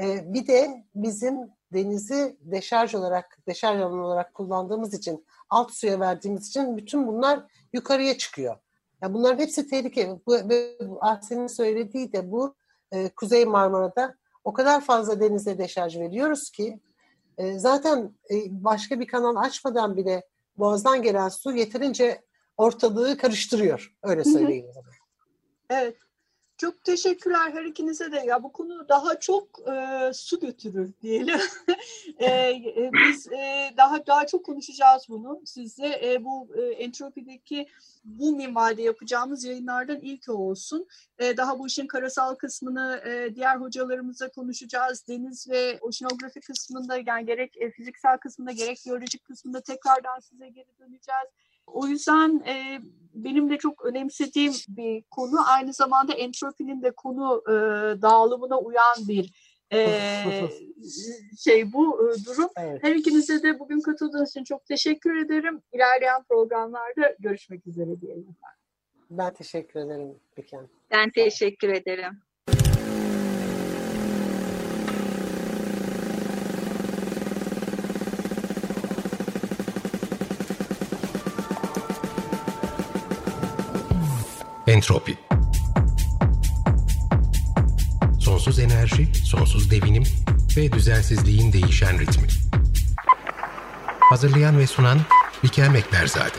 E, 0.00 0.34
bir 0.34 0.46
de 0.46 0.84
bizim 0.94 1.36
denizi 1.72 2.36
deşarj 2.40 2.94
olarak, 2.94 3.38
deşarj 3.48 3.80
alanı 3.80 4.06
olarak 4.06 4.34
kullandığımız 4.34 4.94
için, 4.94 5.26
alt 5.50 5.72
suya 5.72 6.00
verdiğimiz 6.00 6.48
için 6.48 6.76
bütün 6.76 7.06
bunlar 7.06 7.40
yukarıya 7.72 8.18
çıkıyor. 8.18 8.56
Yani 9.02 9.14
bunların 9.14 9.38
hepsi 9.38 9.68
tehlike. 9.68 10.20
Bu, 10.26 10.32
ve 10.32 10.78
Ahsen'in 11.00 11.46
söylediği 11.46 12.12
de 12.12 12.32
bu 12.32 12.54
e, 12.92 13.08
Kuzey 13.08 13.44
Marmara'da 13.44 14.14
o 14.44 14.52
kadar 14.52 14.80
fazla 14.80 15.20
denize 15.20 15.58
deşarj 15.58 15.98
veriyoruz 15.98 16.50
ki 16.50 16.80
e, 17.38 17.58
zaten 17.58 18.14
e, 18.30 18.34
başka 18.50 19.00
bir 19.00 19.06
kanal 19.06 19.36
açmadan 19.36 19.96
bile 19.96 20.22
boğazdan 20.56 21.02
gelen 21.02 21.28
su 21.28 21.52
yeterince 21.52 22.22
ortalığı 22.56 23.16
karıştırıyor. 23.16 23.94
Öyle 24.02 24.24
söyleyeyim. 24.24 24.66
evet. 25.70 25.96
Çok 26.56 26.84
teşekkürler 26.84 27.50
her 27.52 27.64
ikinize 27.64 28.12
de. 28.12 28.16
Ya 28.16 28.42
bu 28.42 28.52
konu 28.52 28.88
daha 28.88 29.20
çok 29.20 29.68
e, 29.68 30.12
su 30.14 30.40
götürür 30.40 30.92
diyelim. 31.02 31.40
e, 32.18 32.26
e, 32.30 32.90
biz 32.92 33.32
e, 33.32 33.74
daha 33.76 34.06
daha 34.06 34.26
çok 34.26 34.44
konuşacağız 34.46 35.06
bunu 35.08 35.40
sizle. 35.44 36.12
E, 36.12 36.24
bu 36.24 36.48
e, 36.56 36.62
entropideki 36.62 37.66
bu 38.04 38.36
minvalde 38.36 38.82
yapacağımız 38.82 39.44
yayınlardan 39.44 40.00
ilk 40.00 40.28
olsun. 40.28 40.86
E, 41.18 41.36
daha 41.36 41.58
bu 41.58 41.66
işin 41.66 41.86
karasal 41.86 42.34
kısmını 42.34 43.02
e, 43.06 43.34
diğer 43.34 43.56
hocalarımızla 43.56 44.28
konuşacağız. 44.28 45.08
Deniz 45.08 45.50
ve 45.50 45.78
oşinografi 45.80 46.40
kısmında 46.40 46.96
yani 47.06 47.26
gerek 47.26 47.56
e, 47.56 47.70
fiziksel 47.70 48.18
kısmında 48.18 48.52
gerek 48.52 48.82
biyolojik 48.86 49.24
kısmında 49.24 49.60
tekrardan 49.60 50.20
size 50.20 50.48
geri 50.48 50.78
döneceğiz. 50.78 51.28
O 51.66 51.86
yüzden 51.86 52.42
e, 52.46 52.80
benim 53.14 53.50
de 53.50 53.58
çok 53.58 53.84
önemsediğim 53.84 54.52
bir 54.68 55.02
konu. 55.02 55.36
Aynı 55.46 55.72
zamanda 55.72 56.12
entropinin 56.14 56.82
de 56.82 56.90
konu 56.90 57.42
e, 57.46 57.52
dağılımına 58.02 58.58
uyan 58.58 58.96
bir 59.08 59.32
e, 59.72 59.88
şey 61.38 61.72
bu 61.72 62.10
e, 62.10 62.24
durum. 62.24 62.48
Evet. 62.56 62.82
Her 62.82 62.94
ikinize 62.94 63.42
de 63.42 63.58
bugün 63.58 63.80
katıldığınız 63.80 64.30
için 64.30 64.44
çok 64.44 64.66
teşekkür 64.66 65.16
ederim. 65.16 65.62
İlerleyen 65.72 66.22
programlarda 66.22 67.16
görüşmek 67.18 67.66
üzere 67.66 68.00
diyelim. 68.00 68.36
Ben 69.10 69.34
teşekkür 69.34 69.80
ederim 69.80 70.14
Biken. 70.36 70.68
Ben 70.90 71.10
teşekkür 71.10 71.68
ederim. 71.68 72.22
Entropi 84.74 85.16
Sonsuz 88.20 88.58
enerji, 88.58 89.08
sonsuz 89.24 89.70
devinim 89.70 90.02
ve 90.56 90.72
düzensizliğin 90.72 91.52
değişen 91.52 91.98
ritmi. 91.98 92.26
Hazırlayan 94.00 94.58
ve 94.58 94.66
sunan 94.66 94.98
Bikel 95.42 95.68
Mekberzade. 95.68 96.38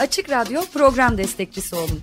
Açık 0.00 0.30
Radyo 0.30 0.62
program 0.74 1.18
destekçisi 1.18 1.76
olun 1.76 2.02